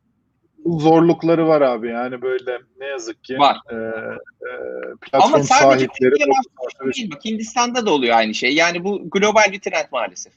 [0.65, 1.89] Bu zorlukları var abi.
[1.89, 3.57] Yani böyle ne yazık ki Var.
[3.71, 7.11] e, e, Ama platform sadece sahipleri bu değil.
[7.15, 8.55] Bak Hindistan'da da oluyor aynı şey.
[8.55, 10.33] Yani bu global bir trend maalesef.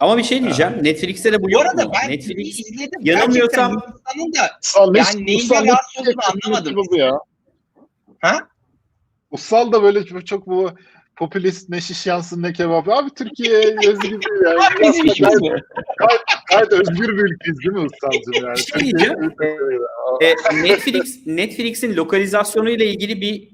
[0.00, 0.72] Ama bir şey diyeceğim.
[0.82, 1.92] Netflix'te de bu Bu yok arada mu?
[2.02, 3.00] ben Netflix izledim.
[3.04, 6.76] yanılmıyorsam- Hindistan'ın da Ussal Yani neyinden Ussal ne rahatsız olduğunu anlamadım.
[6.90, 7.18] bu ya.
[8.20, 8.38] ha?
[9.30, 10.70] Ussal da böyle çok, çok bu
[11.18, 12.88] popülist ne şiş yansın ne kebap.
[12.88, 14.58] Abi Türkiye'ye özgü bir yani.
[14.58, 15.38] Abi bizim Aslında işimiz
[15.98, 18.58] gayet, gayet özgür bir ülkeyiz değil mi Ussal'cığım yani?
[18.58, 19.32] Şey diyeceğim.
[20.22, 23.48] E, Netflix Netflix'in lokalizasyonu ile ilgili bir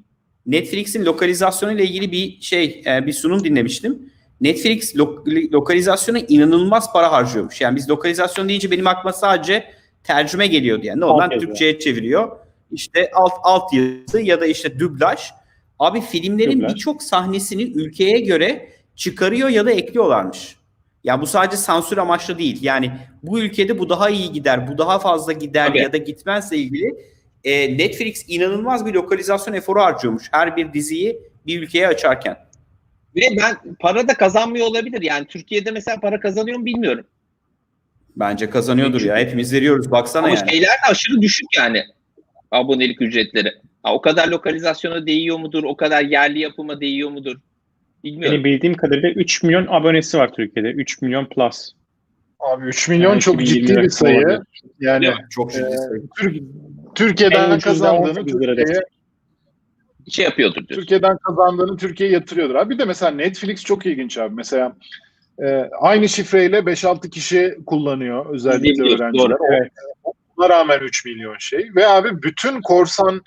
[0.46, 4.12] Netflix'in lokalizasyonu ile ilgili bir şey e, bir sunum dinlemiştim.
[4.40, 7.60] Netflix lo- lokalizasyona inanılmaz para harcıyormuş.
[7.60, 9.64] Yani biz lokalizasyon deyince benim aklıma sadece
[10.04, 11.04] tercüme geliyordu yani.
[11.04, 11.46] Altyazı.
[11.46, 12.36] Türkçe'ye çeviriyor.
[12.72, 15.20] İşte alt alt yazı ya da işte dublaj.
[15.85, 20.57] Abi filmlerin birçok sahnesini ülkeye göre çıkarıyor ya da ekliyorlarmış.
[21.05, 22.59] Ya bu sadece sansür amaçlı değil.
[22.62, 25.78] Yani bu ülkede bu daha iyi gider, bu daha fazla gider Tabii.
[25.78, 26.95] ya da gitmezle ilgili
[27.45, 32.37] e, Netflix inanılmaz bir lokalizasyon eforu harcıyormuş her bir diziyi bir ülkeye açarken.
[33.16, 35.03] Ve ben para da kazanmıyor olabilir.
[35.03, 37.05] Yani Türkiye'de mesela para kazanıyor mu bilmiyorum.
[38.16, 39.16] Bence kazanıyordur ya.
[39.16, 39.91] Hepimiz veriyoruz.
[39.91, 40.51] Baksana Ama yani.
[40.51, 41.85] şeyler de aşırı düşük yani.
[42.55, 43.52] Abonelik ücretleri.
[43.82, 45.64] Ha, o kadar lokalizasyona değiyor mudur?
[45.64, 47.36] O kadar yerli yapıma değiyor mudur?
[48.05, 48.32] Bilmiyorum.
[48.32, 50.70] Benim bildiğim kadarıyla 3 milyon abonesi var Türkiye'de.
[50.70, 51.72] 3 milyon plus.
[52.40, 54.18] Abi 3 milyon Yani çok 2020 ciddi bir sayı.
[54.18, 54.40] olabilir.
[54.80, 55.14] Yani mi?
[55.30, 56.02] Çok e, ciddi sayı.
[56.16, 56.42] Türk,
[56.94, 58.82] Türkiye'den kazandığını 18 lira Türkiye'ye
[60.11, 60.74] şey yapıyordur diyorsun.
[60.76, 62.55] Türkiye'den kazandığını Türkiye'ye yatırıyordur.
[62.55, 64.34] Abi bir de mesela Netflix çok ilginç abi.
[64.34, 64.76] Mesela
[65.42, 65.46] e,
[65.80, 69.12] aynı şifreyle 5-6 kişi kullanıyor özellikle öğrenciler.
[69.14, 69.36] doğru.
[69.52, 69.72] Evet.
[70.37, 71.70] Ona rağmen 3 milyon şey.
[71.74, 73.22] Ve abi bütün korsan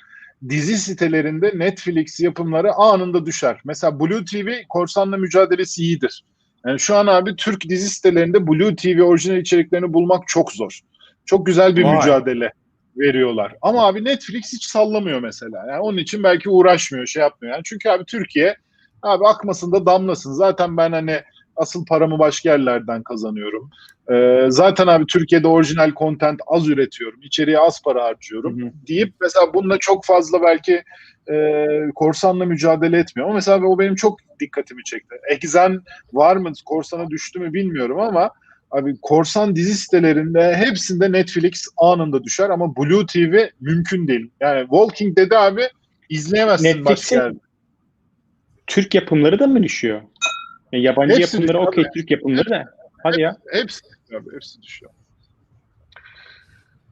[0.49, 3.60] dizi sitelerinde Netflix yapımları anında düşer.
[3.66, 6.24] Mesela Blue TV korsanla mücadelesi iyidir.
[6.66, 10.80] Yani şu an abi Türk dizi sitelerinde Blue TV orijinal içeriklerini bulmak çok zor.
[11.26, 11.95] Çok güzel bir Vay.
[11.95, 12.53] mücadele
[12.97, 13.55] veriyorlar.
[13.62, 15.66] Ama abi Netflix hiç sallamıyor mesela.
[15.68, 17.53] Yani onun için belki uğraşmıyor, şey yapmıyor.
[17.53, 18.55] Yani çünkü abi Türkiye
[19.01, 20.34] abi akmasın da damlasın.
[20.34, 21.22] Zaten ben hani
[21.58, 23.70] asıl paramı başka yerlerden kazanıyorum.
[24.12, 27.20] Ee, zaten abi Türkiye'de orijinal content az üretiyorum.
[27.22, 28.62] İçeriye az para harcıyorum.
[28.62, 28.72] Hı hı.
[28.88, 30.84] deyip mesela bununla çok fazla belki
[31.32, 33.28] e, korsanla mücadele etmiyor.
[33.28, 35.16] Ama mesela o benim çok dikkatimi çekti.
[35.30, 35.82] Exen
[36.14, 36.51] var mı?
[36.66, 38.32] Korsana düştü mü bilmiyorum ama
[38.72, 44.32] abi korsan dizi sitelerinde hepsinde Netflix anında düşer ama Blue TV mümkün değil.
[44.39, 45.62] Yani Walking Dead'i abi
[46.10, 47.38] izleyemezsin Netflix'in- başka yerde.
[48.68, 50.01] Türk yapımları da mı düşüyor?
[50.72, 51.84] Yani yabancı Hepsi yapımları okey.
[51.95, 52.65] Türk yapımları da.
[53.03, 53.38] Hadi ya.
[53.51, 53.82] Hepsi,
[54.15, 54.91] abi, hepsi düşüyor.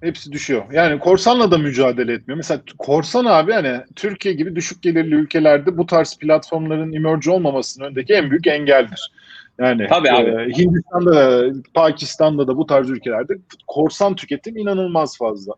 [0.01, 0.63] Hepsi düşüyor.
[0.71, 2.38] Yani korsanla da mücadele etmiyor.
[2.38, 8.13] Mesela korsan abi hani Türkiye gibi düşük gelirli ülkelerde bu tarz platformların emerge olmamasının önündeki
[8.13, 9.11] en büyük engeldir.
[9.59, 10.30] Yani Tabii abi.
[10.30, 13.34] e, Hindistan'da da Pakistan'da da bu tarz ülkelerde
[13.67, 15.53] korsan tüketim inanılmaz fazla.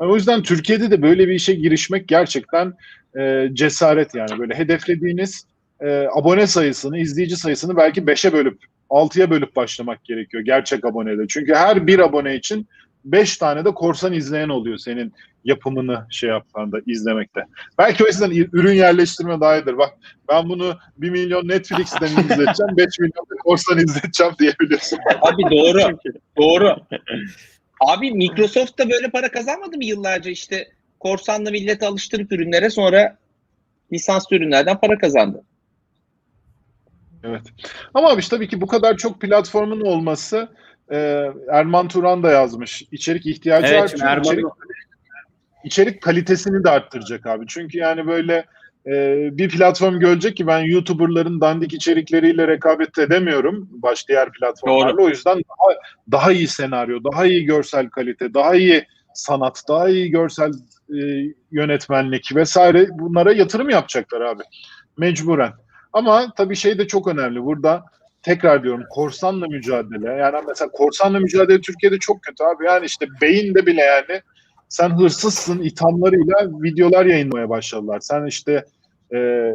[0.00, 2.74] Yani o yüzden Türkiye'de de böyle bir işe girişmek gerçekten
[3.18, 5.46] e, cesaret yani böyle hedeflediğiniz
[5.82, 8.58] e, abone sayısını, izleyici sayısını belki 5'e bölüp
[8.90, 11.22] 6'ya bölüp başlamak gerekiyor gerçek abonede.
[11.28, 12.68] Çünkü her bir abone için
[13.04, 15.12] 5 tane de korsan izleyen oluyor senin
[15.44, 17.44] yapımını şey yaptığında izlemekte.
[17.78, 19.78] Belki o yüzden ürün yerleştirme daha iyidir.
[19.78, 19.90] Bak
[20.28, 24.98] ben bunu 1 milyon Netflix'ten izleteceğim, 5 milyon da korsan izleteceğim diyebilirsin.
[25.20, 25.98] Abi doğru.
[26.38, 26.76] doğru.
[27.80, 30.68] Abi Microsoft da böyle para kazanmadı mı yıllarca işte
[31.00, 33.16] korsanla milleti alıştırıp ürünlere sonra
[33.92, 35.42] lisanslı ürünlerden para kazandı.
[37.24, 37.42] Evet.
[37.94, 40.48] Ama abi işte tabii ki bu kadar çok platformun olması
[40.92, 42.82] e, Erman Turan da yazmış.
[42.92, 44.08] İçerik ihtiyacı Evet, artıyor.
[44.08, 44.44] Erman- İçerik,
[45.64, 47.44] içerik kalitesini de arttıracak abi.
[47.48, 48.44] Çünkü yani böyle
[48.86, 55.02] e, bir platform görecek ki ben YouTuber'ların dandik içerikleriyle rekabet edemiyorum baş diğer platformlarla.
[55.02, 55.78] O yüzden daha,
[56.10, 60.52] daha iyi senaryo, daha iyi görsel kalite, daha iyi sanat, daha iyi görsel
[60.90, 60.98] e,
[61.50, 64.42] yönetmenlik vesaire bunlara yatırım yapacaklar abi.
[64.98, 65.52] Mecburen.
[65.92, 67.44] Ama tabii şey de çok önemli.
[67.44, 67.84] Burada
[68.22, 70.12] tekrar diyorum korsanla mücadele.
[70.12, 72.66] Yani mesela korsanla mücadele Türkiye'de çok kötü abi.
[72.66, 74.20] Yani işte beyinde bile yani
[74.68, 78.00] sen hırsızsın ithamlarıyla videolar yayınlamaya başladılar.
[78.00, 78.64] Sen işte
[79.14, 79.50] e,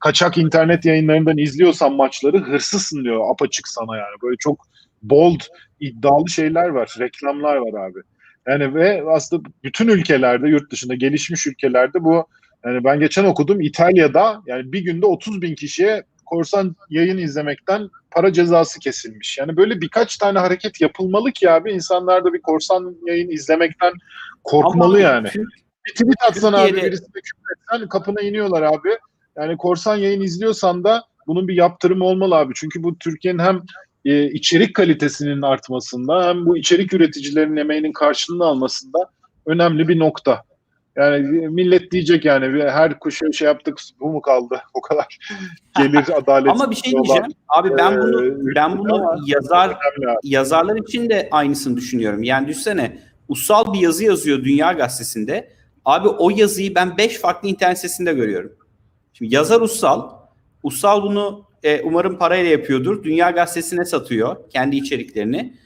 [0.00, 4.16] kaçak internet yayınlarından izliyorsan maçları hırsızsın diyor apaçık sana yani.
[4.22, 4.66] Böyle çok
[5.02, 5.40] bold,
[5.80, 6.96] iddialı şeyler var.
[6.98, 7.98] Reklamlar var abi.
[8.46, 12.26] Yani ve aslında bütün ülkelerde, yurt dışında gelişmiş ülkelerde bu
[12.66, 18.32] yani ben geçen okudum İtalya'da yani bir günde 30 bin kişiye korsan yayın izlemekten para
[18.32, 19.38] cezası kesilmiş.
[19.38, 23.92] Yani böyle birkaç tane hareket yapılmalı ki abi insanlar da bir korsan yayın izlemekten
[24.44, 25.28] korkmalı Ama yani.
[25.86, 28.88] Bir tweet atsan abi Türkiye'de- birisine küfretsen kapına iniyorlar abi.
[29.36, 32.52] Yani korsan yayın izliyorsan da bunun bir yaptırımı olmalı abi.
[32.56, 33.62] Çünkü bu Türkiye'nin hem
[34.04, 38.98] e, içerik kalitesinin artmasında hem bu içerik üreticilerinin emeğinin karşılığını almasında
[39.46, 40.42] önemli bir nokta.
[40.96, 45.18] Yani millet diyecek yani her kuşa şey yaptık bu mu kaldı o kadar
[45.78, 46.50] gelir adalet.
[46.50, 47.32] Ama bir şey diyeceğim.
[47.48, 49.76] Abi ben Ee, bunu ben bunu yazar
[50.22, 52.22] yazarlar için de aynısını düşünüyorum.
[52.22, 55.56] Yani düşsene ussal bir yazı yazıyor Dünya Gazetesi'nde.
[55.84, 58.52] Abi o yazıyı ben 5 farklı internet sitesinde görüyorum.
[59.12, 60.10] Şimdi yazar ussal.
[60.62, 63.04] Ussal bunu e, umarım parayla yapıyordur.
[63.04, 65.56] Dünya Gazetesi'ne satıyor kendi içeriklerini.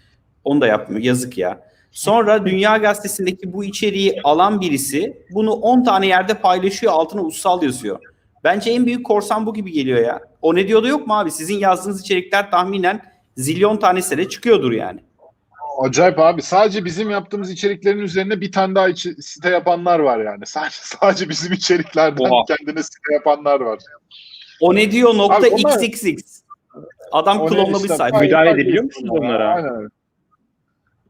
[0.45, 1.03] Onu da yapmıyor.
[1.03, 1.70] Yazık ya.
[1.91, 7.99] Sonra Dünya Gazetesi'ndeki bu içeriği alan birisi bunu 10 tane yerde paylaşıyor altına ussal yazıyor.
[8.45, 10.21] Bence en büyük korsan bu gibi geliyor ya.
[10.43, 11.31] O ne diyordu yok mu abi?
[11.31, 13.01] Sizin yazdığınız içerikler tahminen
[13.37, 15.01] zilyon tanesi de çıkıyordur yani.
[15.83, 16.43] Acayip abi.
[16.43, 20.43] Sadece bizim yaptığımız içeriklerin üzerine bir tane daha içi- site yapanlar var yani.
[20.47, 22.45] Sadece, sadece bizim içeriklerden Oha.
[22.45, 23.79] kendine site yapanlar var.
[24.61, 26.41] O ne diyor nokta Abi onlar- XXX.
[27.13, 28.19] Adam klonlamış işte, sayfa.
[28.19, 29.55] Müdahale pay- edebiliyor musunuz onlara?
[29.55, 29.89] Aynen.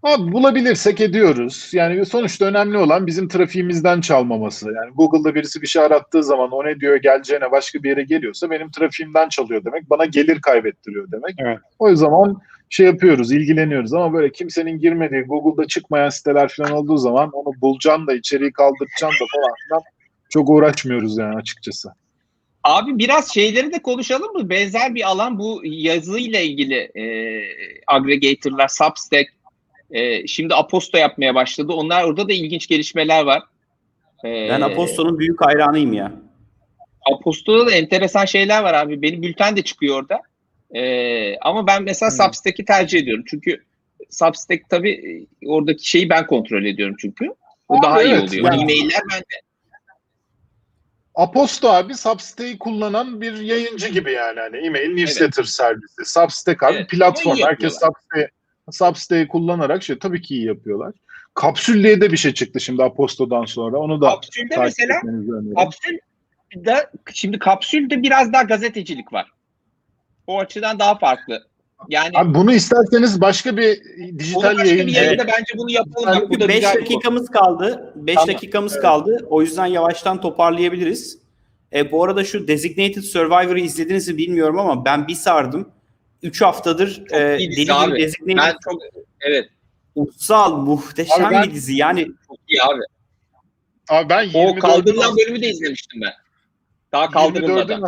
[0.03, 1.71] Abi bulabilirsek ediyoruz.
[1.73, 4.67] Yani sonuçta önemli olan bizim trafiğimizden çalmaması.
[4.67, 8.51] Yani Google'da birisi bir şey arattığı zaman o ne diyor geleceğine başka bir yere geliyorsa
[8.51, 9.91] benim trafiğimden çalıyor demek.
[9.91, 11.35] Bana gelir kaybettiriyor demek.
[11.39, 11.59] Evet.
[11.79, 12.41] O zaman
[12.71, 18.07] şey yapıyoruz, ilgileniyoruz ama böyle kimsenin girmediği, Google'da çıkmayan siteler falan olduğu zaman onu bulacaksın
[18.07, 19.83] da içeriği kaldıracaksın da falan filan
[20.31, 21.89] çok uğraşmıyoruz yani açıkçası.
[22.65, 24.51] Abi biraz şeyleri de konuşalım mı?
[24.51, 27.05] Benzer bir alan bu yazıyla ilgili e,
[27.87, 29.40] aggregator'lar, Substack.
[29.91, 31.73] E, şimdi Aposto yapmaya başladı.
[31.73, 33.43] Onlar orada da ilginç gelişmeler var.
[34.25, 36.13] E, Ben Aposto'nun büyük hayranıyım ya.
[37.13, 39.03] Aposto'da da enteresan şeyler var abi.
[39.03, 40.21] Benim bülten de çıkıyor orada.
[40.75, 42.17] E, ama ben mesela Hmm.
[42.25, 43.25] Substack'i tercih ediyorum.
[43.29, 43.65] Çünkü
[44.11, 44.91] Substack tabii
[45.43, 47.35] e, oradaki şeyi ben kontrol ediyorum çünkü.
[47.69, 48.45] O Abi daha iyi evet, oluyor.
[48.45, 49.25] yani- E-mailler bende.
[51.15, 54.41] Aposto abi Substack'i kullanan bir yayıncı gibi yani.
[54.41, 56.05] hani e-mail newsletter servisi.
[56.05, 57.37] Substack abi Evet, platform.
[57.37, 58.29] iyi Herkes Substack'i
[58.73, 60.93] Substack'i kullanarak şey tabii ki iyi yapıyorlar.
[61.35, 63.79] Kapsül diye de bir şey çıktı şimdi Aposto'dan sonra.
[63.79, 65.01] Onu da Kapsülde mesela.
[65.57, 65.99] Kapsül
[66.57, 69.31] de şimdi kapsülde biraz daha gazetecilik var.
[70.27, 71.43] O açıdan daha farklı.
[71.89, 73.81] Yani Abi bunu isterseniz başka bir
[74.19, 76.21] dijital başka bir yayıncı yayında bence bunu yapalım.
[76.21, 76.85] Bak, bu da 5 güzel bir konu.
[76.85, 77.93] dakikamız kaldı.
[77.97, 78.29] 5 Tamam.
[78.29, 79.27] dakikamız kaldı.
[79.31, 81.19] O yüzden yavaştan toparlayabiliriz.
[81.73, 85.69] E, bu arada şu Designated Survivor'ı izlediniz mi bilmiyorum ama ben bir sardım.
[86.23, 87.99] 3 haftadır e, deli gibi.
[88.03, 88.83] Designated Ben çok
[89.21, 89.49] evet
[89.95, 91.77] ussal muhteşem Abi ben- bir dizi.
[91.77, 92.81] Yani çok iyi abi.
[93.89, 96.13] Abi ben O 24'ün kaldırılan bölümü de izlemiştim ben.
[96.93, 97.83] Daha 24'ün kaldırılmadan.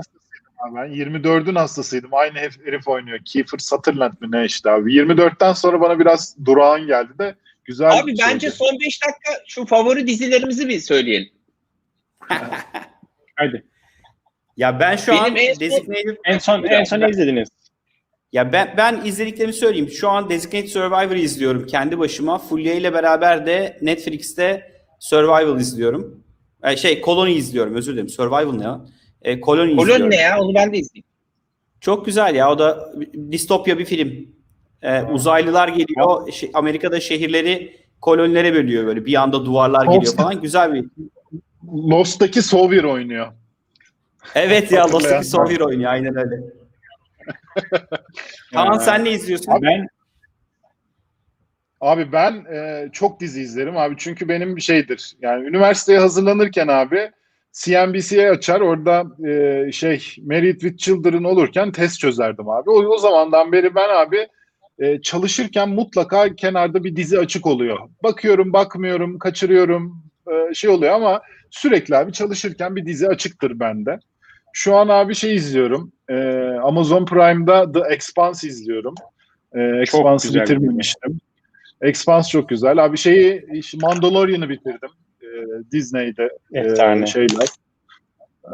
[0.75, 2.15] Ben 24'ün hastasıydım.
[2.15, 3.19] Aynı herif, oynuyor.
[3.25, 4.95] Kiefer Sutherland mi ne işte abi.
[4.95, 8.57] 24'ten sonra bana biraz durağan geldi de güzel Abi bence şeydi.
[8.57, 11.33] son 5 dakika şu favori dizilerimizi bir söyleyelim.
[13.37, 13.65] Hadi.
[14.57, 17.49] Ya ben şu Benim an en son- Designated En son en son ne izlediniz?
[18.33, 19.91] Ya ben ben izlediklerimi söyleyeyim.
[19.91, 22.39] Şu an Designated Survivor'ı izliyorum kendi başıma.
[22.39, 26.25] Fulya ile beraber de Netflix'te Survival izliyorum.
[26.65, 28.09] Ee, şey Colony izliyorum özür dilerim.
[28.09, 28.81] Survival ne ya?
[29.23, 29.97] Ee, Colony izliyorum.
[29.97, 30.39] Kolon ne ya?
[30.41, 31.05] Onu ben de izleyeyim.
[31.81, 32.51] Çok güzel ya.
[32.53, 32.93] O da
[33.31, 34.27] distopya bir film.
[34.83, 36.29] Ee, uzaylılar geliyor.
[36.29, 39.07] şe- Amerika'da şehirleri kolonilere bölüyor böyle.
[39.07, 40.17] Bir anda duvarlar geliyor Olsun.
[40.17, 40.41] falan.
[40.43, 40.85] Güzel bir.
[41.91, 43.27] Lost'taki Sawyer oynuyor.
[44.35, 45.91] Evet ya Hatırlayan Lost Sawyer oynuyor.
[45.91, 46.62] Aynen öyle.
[48.53, 49.55] Kaan sen ne izliyorsun?
[49.63, 49.89] Ben
[51.83, 55.17] Abi ben e, çok dizi izlerim abi çünkü benim bir şeydir.
[55.23, 57.11] Yani üniversiteye hazırlanırken abi
[57.53, 62.71] CNBC'ye açar orada e, şey Married with Children olurken test çözerdim abi.
[62.71, 64.29] O, o zamandan beri ben abi
[64.79, 67.79] e, çalışırken mutlaka kenarda bir dizi açık oluyor.
[68.03, 73.99] Bakıyorum, bakmıyorum, kaçırıyorum e, şey oluyor ama sürekli abi çalışırken bir dizi açıktır bende.
[74.53, 75.93] Şu an abi şey izliyorum.
[76.09, 76.15] e,
[76.63, 78.95] Amazon Prime'da The Expanse izliyorum.
[79.55, 81.21] E, Expanse'ı bitirmemiştim.
[81.81, 82.85] Expanse çok güzel.
[82.85, 84.91] Abi şeyi işte Mandalorian'ı bitirdim.
[85.23, 85.27] E,
[85.73, 87.47] Disney'de e, şeyler.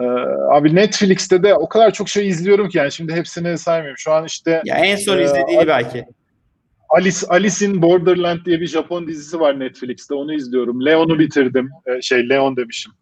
[0.00, 0.04] E,
[0.50, 3.98] abi Netflix'te de o kadar çok şey izliyorum ki yani şimdi hepsini saymayayım.
[3.98, 6.04] Şu an işte Ya en son Ee, izlediğini belki.
[6.88, 10.14] Alice Alice in Borderland diye bir Japon dizisi var Netflix'te.
[10.14, 10.84] Onu izliyorum.
[10.86, 11.70] Leon'u bitirdim.
[11.86, 12.92] E, şey Leon demişim.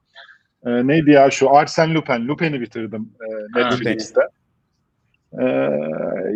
[0.66, 2.28] E, neydi ya şu Arsène Lupin.
[2.28, 4.20] Lupin'i bitirdim e, Netflix'te.
[5.32, 5.46] E,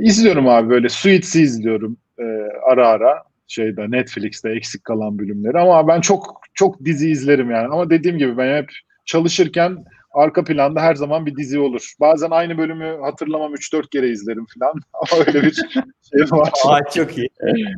[0.01, 2.25] izliyorum abi böyle Suits'i izliyorum e,
[2.71, 7.91] ara ara şeyde Netflix'te eksik kalan bölümleri ama ben çok çok dizi izlerim yani ama
[7.91, 8.71] dediğim gibi ben hep
[9.05, 11.93] çalışırken arka planda her zaman bir dizi olur.
[12.01, 16.53] Bazen aynı bölümü hatırlamam 3-4 kere izlerim falan ama öyle bir şey var.
[16.67, 17.29] Aa çok iyi.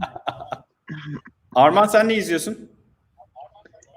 [1.54, 2.70] Arman sen ne izliyorsun?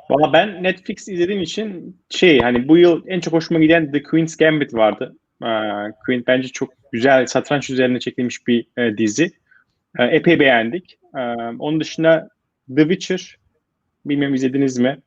[0.10, 4.38] Valla ben Netflix izlediğim için şey hani bu yıl en çok hoşuma giden The Queen's
[4.38, 5.16] Gambit vardı.
[5.44, 5.48] Ee,
[6.06, 9.32] Queen bence çok güzel satranç üzerine çekilmiş bir e, dizi.
[10.00, 11.00] Ee, epey beğendik.
[11.18, 11.20] Ee,
[11.60, 12.30] onun dışında
[12.76, 13.38] The Witcher
[14.06, 15.00] bilmiyorum izlediniz mi?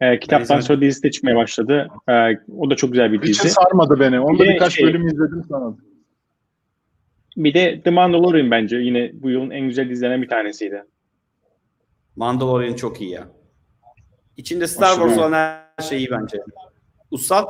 [0.00, 1.88] Ee, kitaptan sonra dizisi de çıkmaya başladı.
[2.08, 2.12] Ee,
[2.58, 3.54] o da çok güzel bir Witcher dizi.
[3.54, 4.20] sarmadı beni.
[4.20, 5.76] Onda Bir birkaç şey- bölüm izledim sana.
[7.36, 10.82] Bir de The Mandalorian bence yine bu yılın en güzel dizilerinden bir tanesiydi.
[12.16, 13.28] Mandalorian çok iyi ya.
[14.36, 16.38] İçinde Star Aşırı Wars olan her şey iyi bence.
[17.10, 17.46] Ussal?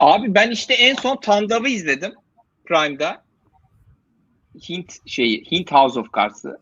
[0.00, 2.12] Abi ben işte en son Tandav'ı izledim
[2.64, 3.22] Prime'da.
[4.68, 6.58] Hint şeyi, Hint House of Cards'ı.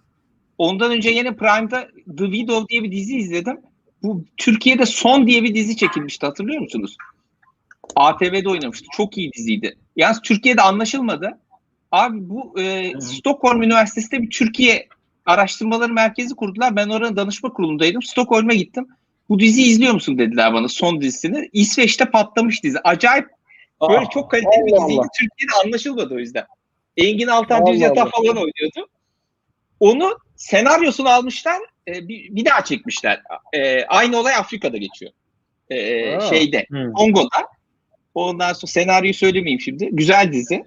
[0.58, 3.60] Ondan önce yine Prime'da The Widow diye bir dizi izledim.
[4.02, 6.96] Bu Türkiye'de Son diye bir dizi çekilmişti hatırlıyor musunuz?
[7.96, 8.86] ATV'de oynamıştı.
[8.92, 9.76] Çok iyi diziydi.
[9.96, 11.38] Yalnız Türkiye'de anlaşılmadı.
[11.92, 14.88] Abi bu e, Stockholm Üniversitesi'nde bir Türkiye
[15.28, 16.76] Araştırmaları Merkezi kurdular.
[16.76, 18.02] Ben oranın danışma kurulundaydım.
[18.02, 18.88] Stockholm'a gittim.
[19.28, 21.48] Bu diziyi izliyor musun dediler bana son dizisini.
[21.52, 22.78] İsveç'te patlamış dizi.
[22.84, 23.26] Acayip
[23.90, 25.00] böyle çok kaliteli bir diziydi.
[25.00, 25.08] Allah.
[25.20, 26.44] Türkiye'de anlaşılmadı o yüzden.
[26.96, 28.88] Engin Altan Düz Yatağı falan oynuyordu.
[29.80, 31.58] Onu senaryosunu almışlar.
[31.88, 33.22] e, bir, bir daha çekmişler.
[33.52, 35.12] E, aynı olay Afrika'da geçiyor.
[35.70, 36.20] E, Ha.
[36.20, 36.66] şeyde.
[36.68, 36.92] Hmm.
[36.92, 37.46] Kongo'da.
[38.14, 39.88] Ondan sonra senaryoyu söylemeyeyim şimdi.
[39.92, 40.64] Güzel dizi.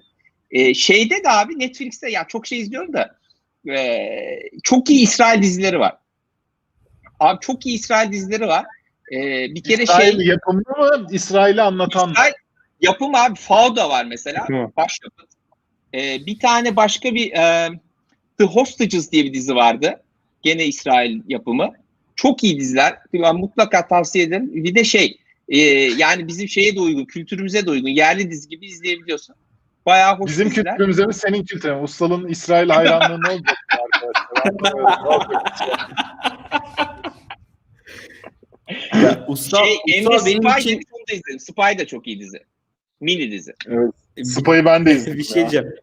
[0.50, 3.16] Ee, şeyde de abi Netflix'te ya çok şey izliyorum da
[3.68, 4.08] e,
[4.62, 5.96] çok iyi İsrail dizileri var.
[7.20, 8.66] Abi çok iyi İsrail dizileri var.
[9.12, 11.06] Ee, bir kere İsrail şey yapımı mı?
[11.10, 12.12] İsrail'i anlatan mı?
[12.12, 12.32] İsrail
[12.80, 14.46] yapım abi Fauda var mesela.
[14.76, 15.28] Başyapıt.
[15.94, 17.68] Ee, bir tane başka bir e,
[18.38, 20.02] The Hostages diye bir dizi vardı.
[20.42, 21.72] Gene İsrail yapımı.
[22.16, 22.98] Çok iyi diziler.
[23.14, 24.50] Ben mutlaka tavsiye ederim.
[24.64, 25.58] Bir de şey e,
[25.98, 27.88] yani bizim şeye de uygun, kültürümüze de uygun.
[27.88, 29.34] Yerli dizi gibi izleyebiliyorsun.
[29.86, 30.70] Bayağı hoş Bizim diziler.
[30.72, 31.82] kültürümüze mi senin kültürüne mi?
[31.82, 33.56] Ustal'ın İsrail hayranlığı ne olacak?
[39.02, 41.40] Ya, usta, Şey, Emre usta benim Spy için onu da izledim.
[41.40, 42.38] Spy da çok iyi dizi.
[43.00, 43.54] Mini dizi.
[44.24, 45.18] Spy'ı ben de izledim.
[45.18, 45.74] bir şey diyeceğim.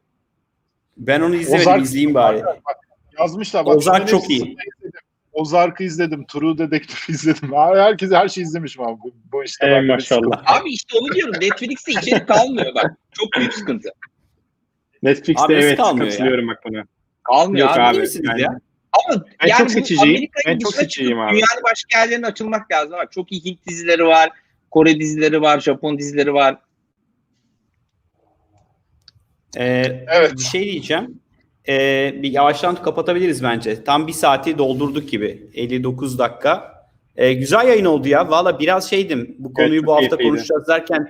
[0.98, 2.44] Ben onu izlemedim, Ozark- izleyeyim bari.
[2.44, 2.78] Bak,
[3.20, 3.66] yazmışlar.
[3.66, 4.36] Bak, Ozark çok iyi.
[4.42, 4.58] izledim.
[5.40, 6.26] Ozark'ı izledim.
[6.26, 7.54] True Detective izledim.
[7.54, 9.00] Abi Herkes her şeyi izlemişim abi.
[9.04, 10.44] Bu, bu işte böyle maşallah.
[10.46, 11.34] Abi işte onu diyorum.
[11.42, 12.98] Netflix'te içerik kalmıyor bak.
[13.12, 13.90] Çok büyük sıkıntı.
[15.04, 15.86] Netflix'te Abi evet ya?
[15.86, 16.84] katılıyorum bak buna.
[17.24, 18.00] Kalmıyor Yok abi.
[18.00, 18.08] abi.
[18.24, 18.60] Yani- ya?
[18.92, 20.30] Ama Ben yani çok seçiciyim.
[20.48, 21.32] Ben çok seçiciyim abi.
[21.32, 22.92] Dünyanın başka yerlerine açılmak lazım.
[22.92, 24.30] Bak, çok iyi Hint dizileri var.
[24.72, 25.60] Kore dizileri var.
[25.60, 26.58] Japon dizileri var.
[29.58, 30.34] Ee, Evet.
[30.38, 31.20] Bir şey diyeceğim.
[31.70, 33.84] Ee, bir yavaştan kapatabiliriz bence.
[33.84, 35.50] Tam bir saati doldurduk gibi.
[35.54, 36.80] 59 dakika.
[37.16, 38.30] Ee, güzel yayın oldu ya.
[38.30, 39.36] Valla biraz şeydim.
[39.40, 40.30] Bu konuyu çok bu hafta keyifliydi.
[40.30, 41.08] konuşacağız derken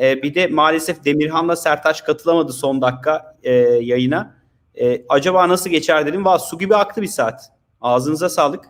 [0.00, 4.34] E, bir de maalesef Demirhan'la Sertaç katılamadı son dakika e, yayına.
[4.80, 6.24] E, acaba nasıl geçer dedim.
[6.24, 7.52] Valla su gibi aktı bir saat.
[7.80, 8.64] Ağzınıza sağlık.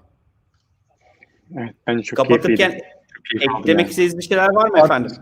[1.59, 3.45] Evet, bence çok Kapatırken keyifliydi.
[3.61, 3.91] Eklemek yani.
[3.91, 5.13] istediğiniz bir şeyler var mı Artık- efendim?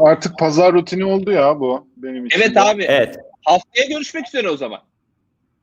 [0.00, 2.40] Artık pazar rutini oldu ya bu benim için.
[2.40, 2.82] Evet abi.
[2.82, 3.16] Evet.
[3.44, 4.80] Haftaya görüşmek üzere o zaman.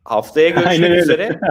[0.03, 1.39] Haftaya görüşmek Aynen üzere.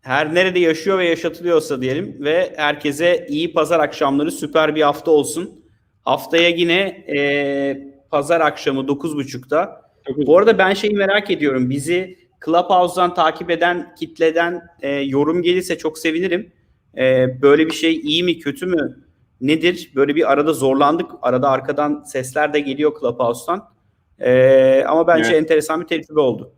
[0.00, 5.64] Her nerede yaşıyor ve yaşatılıyorsa diyelim ve herkese iyi pazar akşamları süper bir hafta olsun.
[6.02, 6.80] Haftaya yine
[7.16, 9.82] e, pazar akşamı 9.30'da.
[10.06, 11.70] Çok Bu arada ben şeyi merak ediyorum.
[11.70, 16.52] Bizi Clubhouse'dan takip eden kitleden e, yorum gelirse çok sevinirim.
[16.98, 19.04] E, böyle bir şey iyi mi kötü mü
[19.40, 19.92] nedir?
[19.94, 21.10] Böyle bir arada zorlandık.
[21.22, 23.73] Arada arkadan sesler de geliyor Clubhouse'dan.
[24.20, 25.42] E, ama bence Evet.
[25.42, 26.52] enteresan bir tecrübe oldu.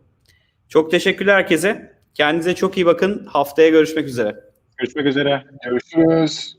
[0.69, 1.97] Çok teşekkürler herkese.
[2.13, 3.25] Kendinize çok iyi bakın.
[3.25, 4.35] Haftaya görüşmek üzere.
[4.77, 5.43] Görüşmek üzere.
[5.63, 6.56] Görüşürüz.